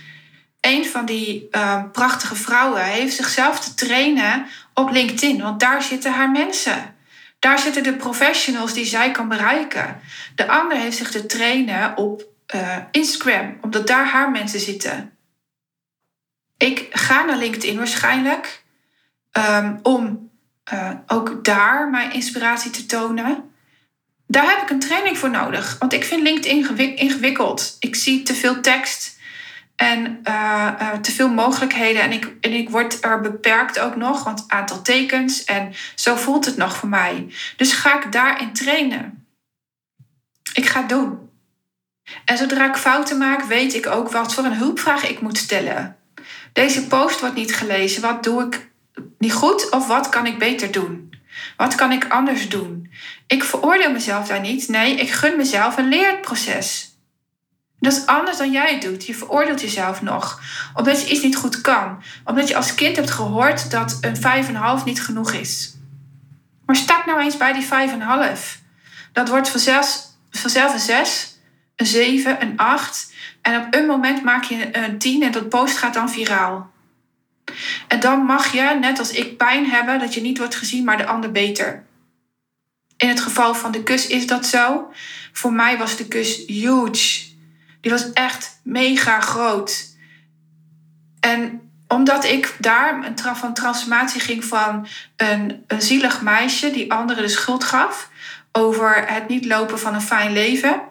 Een 0.61 0.85
van 0.85 1.05
die 1.05 1.47
uh, 1.51 1.83
prachtige 1.91 2.35
vrouwen 2.35 2.83
heeft 2.83 3.15
zichzelf 3.15 3.59
te 3.59 3.73
trainen 3.73 4.45
op 4.73 4.91
LinkedIn, 4.91 5.41
want 5.41 5.59
daar 5.59 5.81
zitten 5.81 6.13
haar 6.13 6.31
mensen. 6.31 6.95
Daar 7.39 7.59
zitten 7.59 7.83
de 7.83 7.95
professionals 7.95 8.73
die 8.73 8.85
zij 8.85 9.11
kan 9.11 9.27
bereiken. 9.27 9.99
De 10.35 10.47
ander 10.47 10.77
heeft 10.77 10.97
zich 10.97 11.11
te 11.11 11.25
trainen 11.25 11.97
op 11.97 12.23
uh, 12.55 12.77
Instagram, 12.91 13.57
omdat 13.61 13.87
daar 13.87 14.07
haar 14.07 14.31
mensen 14.31 14.59
zitten. 14.59 15.17
Ik 16.57 16.87
ga 16.89 17.23
naar 17.25 17.37
LinkedIn 17.37 17.77
waarschijnlijk 17.77 18.63
um, 19.31 19.79
om 19.83 20.29
uh, 20.73 20.91
ook 21.07 21.43
daar 21.43 21.89
mijn 21.89 22.13
inspiratie 22.13 22.71
te 22.71 22.85
tonen. 22.85 23.50
Daar 24.31 24.49
heb 24.49 24.61
ik 24.61 24.69
een 24.69 24.79
training 24.79 25.17
voor 25.17 25.29
nodig, 25.29 25.75
want 25.79 25.93
ik 25.93 26.03
vind 26.03 26.21
LinkedIn 26.21 26.95
ingewikkeld. 26.95 27.75
Ik 27.79 27.95
zie 27.95 28.23
te 28.23 28.33
veel 28.33 28.61
tekst 28.61 29.19
en 29.75 30.21
uh, 30.23 30.71
uh, 30.81 30.93
te 30.93 31.11
veel 31.11 31.29
mogelijkheden. 31.29 32.01
En 32.01 32.11
ik, 32.11 32.33
en 32.41 32.53
ik 32.53 32.69
word 32.69 33.03
er 33.05 33.21
beperkt 33.21 33.79
ook 33.79 33.95
nog, 33.95 34.23
want 34.23 34.43
aantal 34.47 34.81
tekens. 34.81 35.43
En 35.43 35.73
zo 35.95 36.15
voelt 36.15 36.45
het 36.45 36.57
nog 36.57 36.75
voor 36.75 36.89
mij. 36.89 37.33
Dus 37.57 37.73
ga 37.73 38.03
ik 38.03 38.11
daarin 38.11 38.53
trainen. 38.53 39.25
Ik 40.53 40.65
ga 40.65 40.79
het 40.79 40.89
doen. 40.89 41.29
En 42.25 42.37
zodra 42.37 42.69
ik 42.69 42.75
fouten 42.75 43.17
maak, 43.17 43.43
weet 43.43 43.73
ik 43.73 43.87
ook 43.87 44.11
wat 44.11 44.33
voor 44.33 44.43
een 44.43 44.57
hulpvraag 44.57 45.09
ik 45.09 45.21
moet 45.21 45.37
stellen. 45.37 45.97
Deze 46.53 46.87
post 46.87 47.19
wordt 47.19 47.35
niet 47.35 47.55
gelezen. 47.55 48.01
Wat 48.01 48.23
doe 48.23 48.43
ik 48.43 48.69
niet 49.17 49.33
goed 49.33 49.71
of 49.71 49.87
wat 49.87 50.09
kan 50.09 50.25
ik 50.25 50.39
beter 50.39 50.71
doen? 50.71 51.10
Wat 51.61 51.75
kan 51.75 51.91
ik 51.91 52.07
anders 52.09 52.49
doen? 52.49 52.91
Ik 53.27 53.43
veroordeel 53.43 53.91
mezelf 53.91 54.27
daar 54.27 54.39
niet. 54.39 54.67
Nee, 54.67 54.95
ik 54.95 55.11
gun 55.11 55.37
mezelf 55.37 55.77
een 55.77 55.87
leerproces. 55.87 56.97
Dat 57.79 57.93
is 57.93 58.05
anders 58.05 58.37
dan 58.37 58.51
jij 58.51 58.73
het 58.73 58.81
doet. 58.81 59.05
Je 59.05 59.15
veroordeelt 59.15 59.61
jezelf 59.61 60.01
nog. 60.01 60.41
Omdat 60.73 61.01
je 61.01 61.11
iets 61.11 61.23
niet 61.23 61.35
goed 61.35 61.61
kan. 61.61 62.03
Omdat 62.25 62.47
je 62.47 62.55
als 62.55 62.75
kind 62.75 62.95
hebt 62.95 63.11
gehoord 63.11 63.71
dat 63.71 63.97
een 64.01 64.45
5,5 64.79 64.83
niet 64.85 65.01
genoeg 65.01 65.31
is. 65.31 65.75
Maar 66.65 66.75
stap 66.75 67.05
nou 67.05 67.21
eens 67.21 67.37
bij 67.37 67.53
die 67.53 67.65
5,5. 67.65 68.61
Dat 69.13 69.29
wordt 69.29 69.49
vanzelf, 69.49 70.05
vanzelf 70.31 70.73
een 70.73 70.79
6, 70.79 71.37
een 71.75 71.85
7, 71.85 72.41
een 72.41 72.57
8. 72.57 73.13
En 73.41 73.65
op 73.65 73.75
een 73.75 73.85
moment 73.85 74.23
maak 74.23 74.43
je 74.43 74.77
een 74.77 74.97
10 74.97 75.23
en 75.23 75.31
dat 75.31 75.49
post 75.49 75.77
gaat 75.77 75.93
dan 75.93 76.09
viraal. 76.09 76.70
En 77.87 77.99
dan 77.99 78.19
mag 78.19 78.51
je, 78.51 78.77
net 78.79 78.99
als 78.99 79.11
ik, 79.11 79.37
pijn 79.37 79.65
hebben 79.65 79.99
dat 79.99 80.13
je 80.13 80.21
niet 80.21 80.37
wordt 80.37 80.55
gezien, 80.55 80.83
maar 80.83 80.97
de 80.97 81.05
ander 81.05 81.31
beter. 81.31 81.85
In 82.97 83.07
het 83.07 83.19
geval 83.19 83.55
van 83.55 83.71
de 83.71 83.83
kus 83.83 84.07
is 84.07 84.27
dat 84.27 84.45
zo. 84.45 84.91
Voor 85.31 85.53
mij 85.53 85.77
was 85.77 85.97
de 85.97 86.07
kus 86.07 86.45
huge. 86.47 87.29
Die 87.81 87.91
was 87.91 88.13
echt 88.13 88.59
mega 88.63 89.19
groot. 89.19 89.89
En 91.19 91.71
omdat 91.87 92.25
ik 92.25 92.55
daar 92.59 93.05
een 93.05 93.35
van 93.35 93.53
transformatie 93.53 94.21
ging 94.21 94.45
van 94.45 94.87
een, 95.15 95.63
een 95.67 95.81
zielig 95.81 96.21
meisje 96.21 96.71
die 96.71 96.93
anderen 96.93 97.23
de 97.23 97.29
schuld 97.29 97.63
gaf 97.63 98.09
over 98.51 99.03
het 99.07 99.27
niet 99.27 99.45
lopen 99.45 99.79
van 99.79 99.93
een 99.93 100.01
fijn 100.01 100.33
leven, 100.33 100.81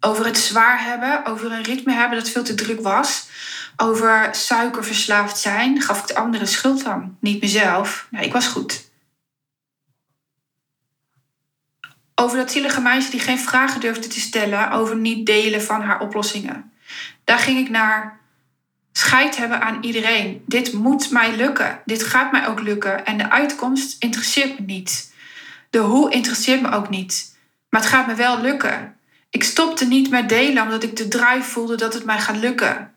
over 0.00 0.24
het 0.24 0.38
zwaar 0.38 0.84
hebben, 0.84 1.24
over 1.24 1.52
een 1.52 1.62
ritme 1.62 1.92
hebben 1.92 2.18
dat 2.18 2.28
veel 2.28 2.42
te 2.42 2.54
druk 2.54 2.80
was, 2.80 3.28
over 3.76 4.28
suikerverslaafd 4.34 5.38
zijn, 5.38 5.82
gaf 5.82 6.00
ik 6.00 6.06
de 6.06 6.16
anderen 6.16 6.48
schuld 6.48 6.82
van, 6.82 7.16
niet 7.20 7.40
mezelf. 7.40 8.06
Nee, 8.10 8.24
ik 8.24 8.32
was 8.32 8.46
goed. 8.46 8.86
Over 12.14 12.36
dat 12.36 12.50
zielige 12.50 12.80
meisje 12.80 13.10
die 13.10 13.20
geen 13.20 13.38
vragen 13.38 13.80
durfde 13.80 14.08
te 14.08 14.20
stellen 14.20 14.70
over 14.70 14.96
niet 14.96 15.26
delen 15.26 15.62
van 15.62 15.82
haar 15.82 16.00
oplossingen. 16.00 16.72
Daar 17.24 17.38
ging 17.38 17.58
ik 17.58 17.70
naar 17.70 18.20
scheid 18.92 19.36
hebben 19.36 19.60
aan 19.60 19.82
iedereen. 19.82 20.42
Dit 20.46 20.72
moet 20.72 21.10
mij 21.10 21.36
lukken. 21.36 21.80
Dit 21.84 22.02
gaat 22.02 22.32
mij 22.32 22.46
ook 22.46 22.60
lukken. 22.60 23.06
En 23.06 23.18
de 23.18 23.30
uitkomst 23.30 23.96
interesseert 24.02 24.58
me 24.58 24.64
niet. 24.64 25.14
De 25.70 25.78
hoe 25.78 26.10
interesseert 26.10 26.60
me 26.60 26.70
ook 26.70 26.88
niet. 26.88 27.36
Maar 27.68 27.80
het 27.80 27.90
gaat 27.90 28.06
me 28.06 28.14
wel 28.14 28.40
lukken. 28.40 28.97
Ik 29.30 29.44
stopte 29.44 29.86
niet 29.86 30.10
met 30.10 30.28
delen 30.28 30.62
omdat 30.62 30.82
ik 30.82 30.96
de 30.96 31.08
drive 31.08 31.50
voelde 31.50 31.76
dat 31.76 31.94
het 31.94 32.04
mij 32.04 32.20
gaat 32.20 32.36
lukken. 32.36 32.94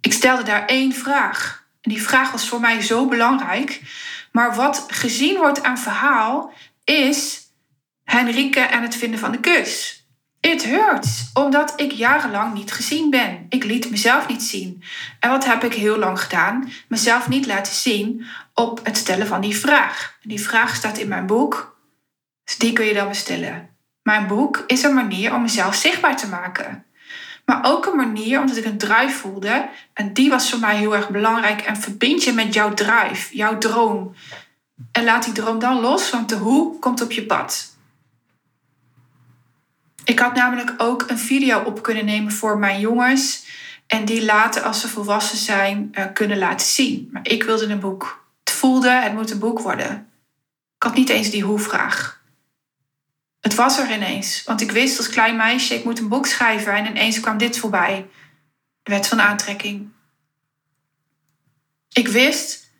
Ik 0.00 0.12
stelde 0.12 0.42
daar 0.42 0.66
één 0.66 0.92
vraag. 0.92 1.66
En 1.80 1.90
die 1.90 2.02
vraag 2.02 2.30
was 2.30 2.48
voor 2.48 2.60
mij 2.60 2.80
zo 2.80 3.08
belangrijk. 3.08 3.80
Maar 4.32 4.54
wat 4.54 4.84
gezien 4.88 5.36
wordt 5.36 5.62
aan 5.62 5.78
verhaal, 5.78 6.52
is 6.84 7.40
Henrike 8.04 8.60
en 8.60 8.82
het 8.82 8.96
vinden 8.96 9.18
van 9.18 9.32
de 9.32 9.40
kus. 9.40 10.02
It 10.40 10.64
hurts, 10.64 11.30
omdat 11.34 11.72
ik 11.76 11.92
jarenlang 11.92 12.54
niet 12.54 12.72
gezien 12.72 13.10
ben. 13.10 13.46
Ik 13.48 13.64
liet 13.64 13.90
mezelf 13.90 14.28
niet 14.28 14.42
zien. 14.42 14.82
En 15.20 15.30
wat 15.30 15.44
heb 15.44 15.64
ik 15.64 15.74
heel 15.74 15.98
lang 15.98 16.20
gedaan? 16.20 16.72
Mezelf 16.88 17.28
niet 17.28 17.46
laten 17.46 17.74
zien 17.74 18.26
op 18.54 18.84
het 18.84 18.96
stellen 18.96 19.26
van 19.26 19.40
die 19.40 19.56
vraag. 19.56 20.18
die 20.22 20.40
vraag 20.40 20.74
staat 20.74 20.98
in 20.98 21.08
mijn 21.08 21.26
boek, 21.26 21.76
dus 22.44 22.58
die 22.58 22.72
kun 22.72 22.84
je 22.84 22.94
dan 22.94 23.08
bestellen. 23.08 23.71
Mijn 24.02 24.26
boek 24.26 24.64
is 24.66 24.82
een 24.82 24.94
manier 24.94 25.34
om 25.34 25.42
mezelf 25.42 25.74
zichtbaar 25.74 26.16
te 26.16 26.28
maken. 26.28 26.84
Maar 27.44 27.60
ook 27.62 27.86
een 27.86 27.96
manier 27.96 28.40
omdat 28.40 28.56
ik 28.56 28.64
een 28.64 28.78
drive 28.78 29.18
voelde. 29.18 29.68
En 29.92 30.12
die 30.12 30.30
was 30.30 30.50
voor 30.50 30.58
mij 30.58 30.76
heel 30.76 30.96
erg 30.96 31.10
belangrijk. 31.10 31.60
En 31.60 31.76
verbind 31.76 32.24
je 32.24 32.32
met 32.32 32.54
jouw 32.54 32.74
drive, 32.74 33.36
jouw 33.36 33.58
droom. 33.58 34.14
En 34.92 35.04
laat 35.04 35.24
die 35.24 35.32
droom 35.32 35.58
dan 35.58 35.80
los, 35.80 36.10
want 36.10 36.28
de 36.28 36.36
hoe 36.36 36.78
komt 36.78 37.02
op 37.02 37.12
je 37.12 37.26
pad. 37.26 37.76
Ik 40.04 40.18
had 40.18 40.34
namelijk 40.34 40.74
ook 40.76 41.04
een 41.06 41.18
video 41.18 41.60
op 41.60 41.82
kunnen 41.82 42.04
nemen 42.04 42.32
voor 42.32 42.58
mijn 42.58 42.80
jongens. 42.80 43.46
En 43.86 44.04
die 44.04 44.24
later, 44.24 44.62
als 44.62 44.80
ze 44.80 44.88
volwassen 44.88 45.38
zijn, 45.38 45.92
uh, 45.92 46.04
kunnen 46.14 46.38
laten 46.38 46.66
zien. 46.66 47.08
Maar 47.12 47.22
ik 47.28 47.42
wilde 47.42 47.66
een 47.66 47.80
boek. 47.80 48.24
Het 48.44 48.52
voelde, 48.52 48.90
het 48.90 49.12
moet 49.12 49.30
een 49.30 49.38
boek 49.38 49.60
worden. 49.60 50.10
Ik 50.76 50.82
had 50.82 50.94
niet 50.94 51.08
eens 51.08 51.30
die 51.30 51.42
hoe-vraag. 51.42 52.21
Het 53.42 53.54
was 53.54 53.78
er 53.78 53.90
ineens. 53.90 54.42
Want 54.44 54.60
ik 54.60 54.70
wist 54.70 54.98
als 54.98 55.08
klein 55.08 55.36
meisje, 55.36 55.74
ik 55.74 55.84
moet 55.84 55.98
een 55.98 56.08
boek 56.08 56.26
schrijven. 56.26 56.72
En 56.72 56.86
ineens 56.86 57.20
kwam 57.20 57.38
dit 57.38 57.58
voorbij. 57.58 58.08
De 58.82 58.90
wet 58.92 59.06
van 59.06 59.20
aantrekking. 59.20 59.92
Ik 61.88 62.08
wist 62.08 62.70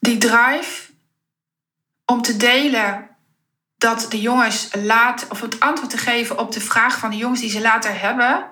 die 0.00 0.18
drive 0.18 0.90
om 2.04 2.22
te 2.22 2.36
delen 2.36 3.08
dat 3.78 4.06
de 4.08 4.20
jongens 4.20 4.68
laat, 4.74 5.28
of 5.28 5.40
het 5.40 5.60
antwoord 5.60 5.90
te 5.90 5.98
geven 5.98 6.38
op 6.38 6.52
de 6.52 6.60
vraag 6.60 6.98
van 6.98 7.10
de 7.10 7.16
jongens 7.16 7.40
die 7.40 7.50
ze 7.50 7.60
later 7.60 8.00
hebben, 8.00 8.50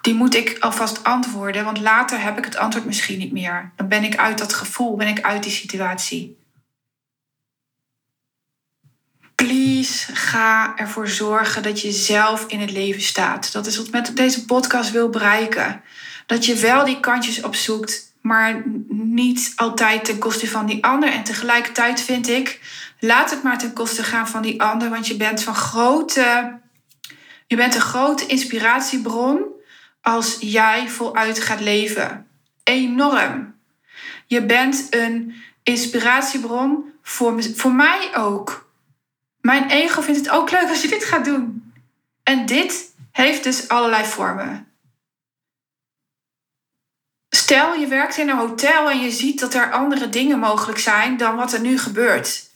die 0.00 0.14
moet 0.14 0.34
ik 0.34 0.56
alvast 0.58 1.04
antwoorden, 1.04 1.64
want 1.64 1.80
later 1.80 2.22
heb 2.22 2.38
ik 2.38 2.44
het 2.44 2.56
antwoord 2.56 2.86
misschien 2.86 3.18
niet 3.18 3.32
meer. 3.32 3.72
Dan 3.76 3.88
ben 3.88 4.04
ik 4.04 4.16
uit 4.16 4.38
dat 4.38 4.52
gevoel, 4.52 4.96
ben 4.96 5.08
ik 5.08 5.22
uit 5.22 5.42
die 5.42 5.52
situatie. 5.52 6.38
Ga 10.12 10.76
ervoor 10.76 11.08
zorgen 11.08 11.62
dat 11.62 11.80
je 11.80 11.92
zelf 11.92 12.44
in 12.46 12.60
het 12.60 12.70
leven 12.70 13.02
staat. 13.02 13.52
Dat 13.52 13.66
is 13.66 13.76
wat 13.76 13.86
ik 13.86 13.92
met 13.92 14.16
deze 14.16 14.44
podcast 14.44 14.90
wil 14.90 15.08
bereiken. 15.08 15.82
Dat 16.26 16.46
je 16.46 16.54
wel 16.54 16.84
die 16.84 17.00
kantjes 17.00 17.42
opzoekt 17.42 18.08
maar 18.20 18.62
niet 18.88 19.52
altijd 19.56 20.04
ten 20.04 20.18
koste 20.18 20.48
van 20.48 20.66
die 20.66 20.84
ander. 20.84 21.12
En 21.12 21.24
tegelijkertijd 21.24 22.00
vind 22.00 22.28
ik, 22.28 22.60
laat 23.00 23.30
het 23.30 23.42
maar 23.42 23.58
ten 23.58 23.72
koste 23.72 24.04
gaan 24.04 24.28
van 24.28 24.42
die 24.42 24.62
ander, 24.62 24.90
want 24.90 25.06
je 25.06 25.16
bent 25.16 25.42
van 25.42 25.54
grote, 25.54 26.58
je 27.46 27.56
bent 27.56 27.74
een 27.74 27.80
grote 27.80 28.26
inspiratiebron 28.26 29.44
als 30.02 30.36
jij 30.40 30.88
voluit 30.88 31.40
gaat 31.40 31.60
leven. 31.60 32.26
Enorm. 32.62 33.54
Je 34.26 34.44
bent 34.44 34.86
een 34.90 35.34
inspiratiebron 35.62 36.92
voor, 37.02 37.42
voor 37.54 37.72
mij 37.72 38.10
ook. 38.16 38.67
Mijn 39.48 39.70
ego 39.70 40.00
vindt 40.00 40.20
het 40.20 40.30
ook 40.30 40.50
leuk 40.50 40.68
als 40.68 40.82
je 40.82 40.88
dit 40.88 41.04
gaat 41.04 41.24
doen. 41.24 41.72
En 42.22 42.46
dit 42.46 42.94
heeft 43.12 43.44
dus 43.44 43.68
allerlei 43.68 44.04
vormen. 44.04 44.72
Stel 47.28 47.74
je 47.74 47.86
werkt 47.86 48.16
in 48.16 48.28
een 48.28 48.36
hotel 48.36 48.90
en 48.90 49.00
je 49.00 49.10
ziet 49.10 49.40
dat 49.40 49.54
er 49.54 49.72
andere 49.72 50.08
dingen 50.08 50.38
mogelijk 50.38 50.78
zijn 50.78 51.16
dan 51.16 51.36
wat 51.36 51.52
er 51.52 51.60
nu 51.60 51.78
gebeurt. 51.78 52.50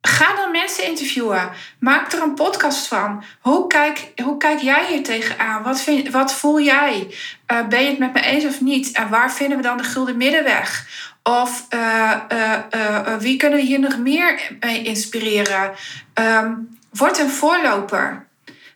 Ga 0.00 0.36
dan 0.36 0.50
mensen 0.50 0.86
interviewen. 0.86 1.50
Maak 1.78 2.12
er 2.12 2.22
een 2.22 2.34
podcast 2.34 2.86
van. 2.86 3.24
Hoe 3.40 3.66
kijk, 3.66 4.12
hoe 4.22 4.36
kijk 4.36 4.60
jij 4.60 4.86
hier 4.86 5.02
tegenaan? 5.02 5.62
Wat, 5.62 5.80
vind, 5.80 6.10
wat 6.10 6.34
voel 6.34 6.60
jij? 6.60 7.14
Uh, 7.52 7.66
ben 7.66 7.82
je 7.82 7.88
het 7.88 7.98
met 7.98 8.12
me 8.12 8.20
eens 8.20 8.44
of 8.44 8.60
niet? 8.60 8.92
En 8.92 9.08
waar 9.08 9.32
vinden 9.32 9.56
we 9.56 9.62
dan 9.62 9.76
de 9.76 9.84
gulden 9.84 10.16
middenweg? 10.16 10.86
Of 11.30 11.66
uh, 11.74 12.14
uh, 12.32 13.16
wie 13.18 13.36
kunnen 13.36 13.58
we 13.58 13.64
hier 13.64 13.80
nog 13.80 13.98
meer 13.98 14.56
mee 14.60 14.82
inspireren? 14.82 15.72
Um, 16.14 16.78
word 16.90 17.18
een 17.18 17.30
voorloper. 17.30 18.26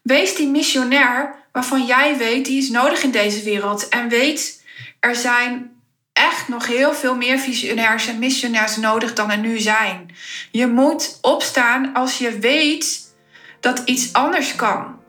Wees 0.03 0.35
die 0.35 0.49
missionair 0.49 1.35
waarvan 1.53 1.87
jij 1.87 2.17
weet 2.17 2.45
die 2.45 2.59
is 2.59 2.71
nodig 2.71 3.03
in 3.03 3.11
deze 3.11 3.43
wereld. 3.43 3.89
En 3.89 4.09
weet 4.09 4.65
er 5.01 5.15
zijn 5.15 5.71
echt 6.13 6.49
nog 6.49 6.67
heel 6.67 6.95
veel 6.95 7.17
meer 7.17 7.39
visionairs 7.39 8.07
en 8.09 8.19
missionairs 8.19 8.77
nodig 8.77 9.15
dan 9.15 9.31
er 9.31 9.39
nu 9.39 9.59
zijn. 9.59 10.11
Je 10.51 10.67
moet 10.67 11.19
opstaan 11.21 11.95
als 11.95 12.19
je 12.19 12.39
weet 12.39 13.15
dat 13.61 13.83
iets 13.85 14.13
anders 14.13 14.55
kan. 14.55 15.01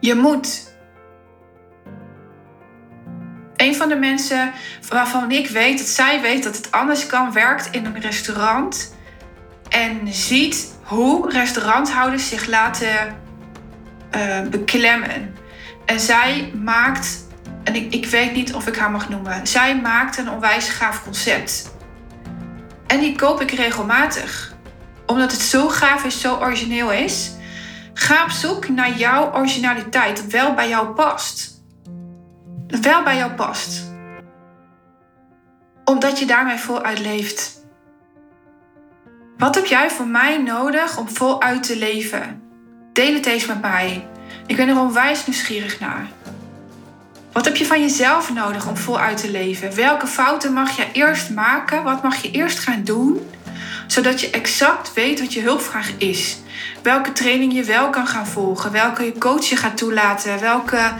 Je 0.00 0.14
moet. 0.14 0.68
Een 3.60 3.76
van 3.76 3.88
de 3.88 3.96
mensen 3.96 4.52
waarvan 4.88 5.30
ik 5.30 5.48
weet 5.48 5.78
dat 5.78 5.86
zij 5.86 6.20
weet 6.20 6.42
dat 6.42 6.56
het 6.56 6.72
anders 6.72 7.06
kan, 7.06 7.32
werkt 7.32 7.68
in 7.70 7.84
een 7.84 8.00
restaurant 8.00 8.94
en 9.68 10.12
ziet 10.12 10.74
hoe 10.82 11.30
restauranthouders 11.30 12.28
zich 12.28 12.46
laten 12.46 13.16
uh, 14.16 14.40
beklemmen. 14.50 15.34
En 15.86 16.00
zij 16.00 16.52
maakt, 16.62 17.26
en 17.64 17.74
ik, 17.74 17.94
ik 17.94 18.06
weet 18.06 18.34
niet 18.34 18.54
of 18.54 18.66
ik 18.66 18.76
haar 18.76 18.90
mag 18.90 19.08
noemen, 19.08 19.46
zij 19.46 19.80
maakt 19.80 20.18
een 20.18 20.30
onwijs 20.30 20.68
gaaf 20.68 21.02
concept. 21.02 21.74
En 22.86 23.00
die 23.00 23.16
koop 23.16 23.40
ik 23.40 23.50
regelmatig. 23.50 24.54
Omdat 25.06 25.32
het 25.32 25.40
zo 25.40 25.68
gaaf 25.68 26.04
is, 26.04 26.20
zo 26.20 26.36
origineel 26.36 26.92
is. 26.92 27.30
Ga 27.94 28.24
op 28.24 28.30
zoek 28.30 28.68
naar 28.68 28.98
jouw 28.98 29.34
originaliteit, 29.34 30.16
dat 30.16 30.26
wel 30.26 30.54
bij 30.54 30.68
jou 30.68 30.86
past. 30.88 31.59
Dat 32.70 32.80
wel 32.80 33.02
bij 33.02 33.16
jou 33.16 33.32
past. 33.32 33.82
Omdat 35.84 36.18
je 36.18 36.26
daarmee 36.26 36.58
voluit 36.58 37.00
leeft. 37.00 37.64
Wat 39.38 39.54
heb 39.54 39.66
jij 39.66 39.90
voor 39.90 40.06
mij 40.06 40.38
nodig 40.38 40.98
om 40.98 41.08
voluit 41.08 41.62
te 41.62 41.76
leven? 41.78 42.42
Deel 42.92 43.14
het 43.14 43.26
eens 43.26 43.46
met 43.46 43.60
mij. 43.60 44.08
Ik 44.46 44.56
ben 44.56 44.68
er 44.68 44.80
onwijs 44.80 45.26
nieuwsgierig 45.26 45.80
naar. 45.80 46.08
Wat 47.32 47.44
heb 47.44 47.56
je 47.56 47.66
van 47.66 47.80
jezelf 47.80 48.32
nodig 48.32 48.68
om 48.68 48.76
voluit 48.76 49.16
te 49.16 49.30
leven? 49.30 49.74
Welke 49.74 50.06
fouten 50.06 50.52
mag 50.52 50.76
je 50.76 50.86
eerst 50.92 51.30
maken? 51.30 51.82
Wat 51.82 52.02
mag 52.02 52.22
je 52.22 52.30
eerst 52.30 52.58
gaan 52.58 52.84
doen? 52.84 53.30
Zodat 53.86 54.20
je 54.20 54.30
exact 54.30 54.92
weet 54.92 55.20
wat 55.20 55.32
je 55.32 55.40
hulpvraag 55.40 55.90
is. 55.98 56.38
Welke 56.82 57.12
training 57.12 57.52
je 57.52 57.64
wel 57.64 57.90
kan 57.90 58.06
gaan 58.06 58.26
volgen. 58.26 58.72
Welke 58.72 59.12
coach 59.18 59.44
je 59.44 59.56
gaat 59.56 59.76
toelaten. 59.76 60.40
Welke 60.40 60.92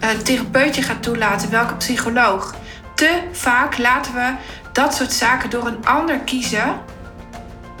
uh, 0.00 0.08
therapeut 0.10 0.76
je 0.76 0.82
gaat 0.82 1.02
toelaten. 1.02 1.50
Welke 1.50 1.74
psycholoog. 1.74 2.54
Te 2.94 3.22
vaak 3.32 3.78
laten 3.78 4.14
we 4.14 4.32
dat 4.72 4.94
soort 4.94 5.12
zaken 5.12 5.50
door 5.50 5.66
een 5.66 5.86
ander 5.86 6.18
kiezen 6.18 6.80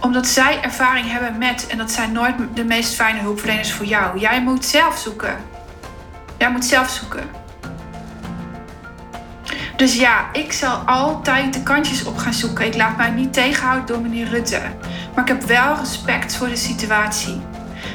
omdat 0.00 0.26
zij 0.26 0.60
ervaring 0.62 1.10
hebben 1.10 1.38
met 1.38 1.66
en 1.66 1.78
dat 1.78 1.90
zijn 1.90 2.12
nooit 2.12 2.34
de 2.54 2.64
meest 2.64 2.94
fijne 2.94 3.20
hulpverleners 3.20 3.72
voor 3.72 3.86
jou. 3.86 4.18
Jij 4.18 4.42
moet 4.42 4.64
zelf 4.64 4.98
zoeken. 4.98 5.36
Jij 6.38 6.50
moet 6.50 6.64
zelf 6.64 6.90
zoeken. 6.90 7.30
Dus 9.76 9.94
ja, 9.94 10.32
ik 10.32 10.52
zal 10.52 10.76
altijd 10.76 11.52
de 11.52 11.62
kantjes 11.62 12.04
op 12.04 12.18
gaan 12.18 12.32
zoeken. 12.32 12.66
Ik 12.66 12.76
laat 12.76 12.96
mij 12.96 13.10
niet 13.10 13.32
tegenhouden 13.32 13.86
door 13.86 14.00
meneer 14.00 14.28
Rutte. 14.28 14.60
Maar 15.14 15.24
ik 15.24 15.28
heb 15.28 15.42
wel 15.42 15.76
respect 15.76 16.36
voor 16.36 16.48
de 16.48 16.56
situatie. 16.56 17.40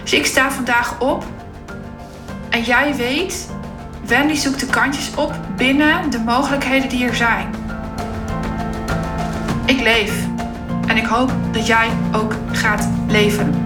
Dus 0.02 0.14
ik 0.14 0.26
sta 0.26 0.52
vandaag 0.52 1.00
op. 1.00 1.26
En 2.50 2.62
jij 2.62 2.96
weet, 2.96 3.50
Wendy 4.06 4.34
zoekt 4.36 4.60
de 4.60 4.66
kantjes 4.66 5.16
op 5.16 5.34
binnen 5.56 6.10
de 6.12 6.20
mogelijkheden 6.20 6.90
die 6.90 7.06
er 7.06 7.16
zijn. 7.16 7.56
Ik 9.66 9.82
leef. 9.82 10.26
En 10.88 10.98
ik 10.98 11.06
hoop 11.06 11.32
dat 11.52 11.68
jij 11.68 11.90
ook 12.12 12.36
gaat 12.52 12.90
leven. 13.08 13.63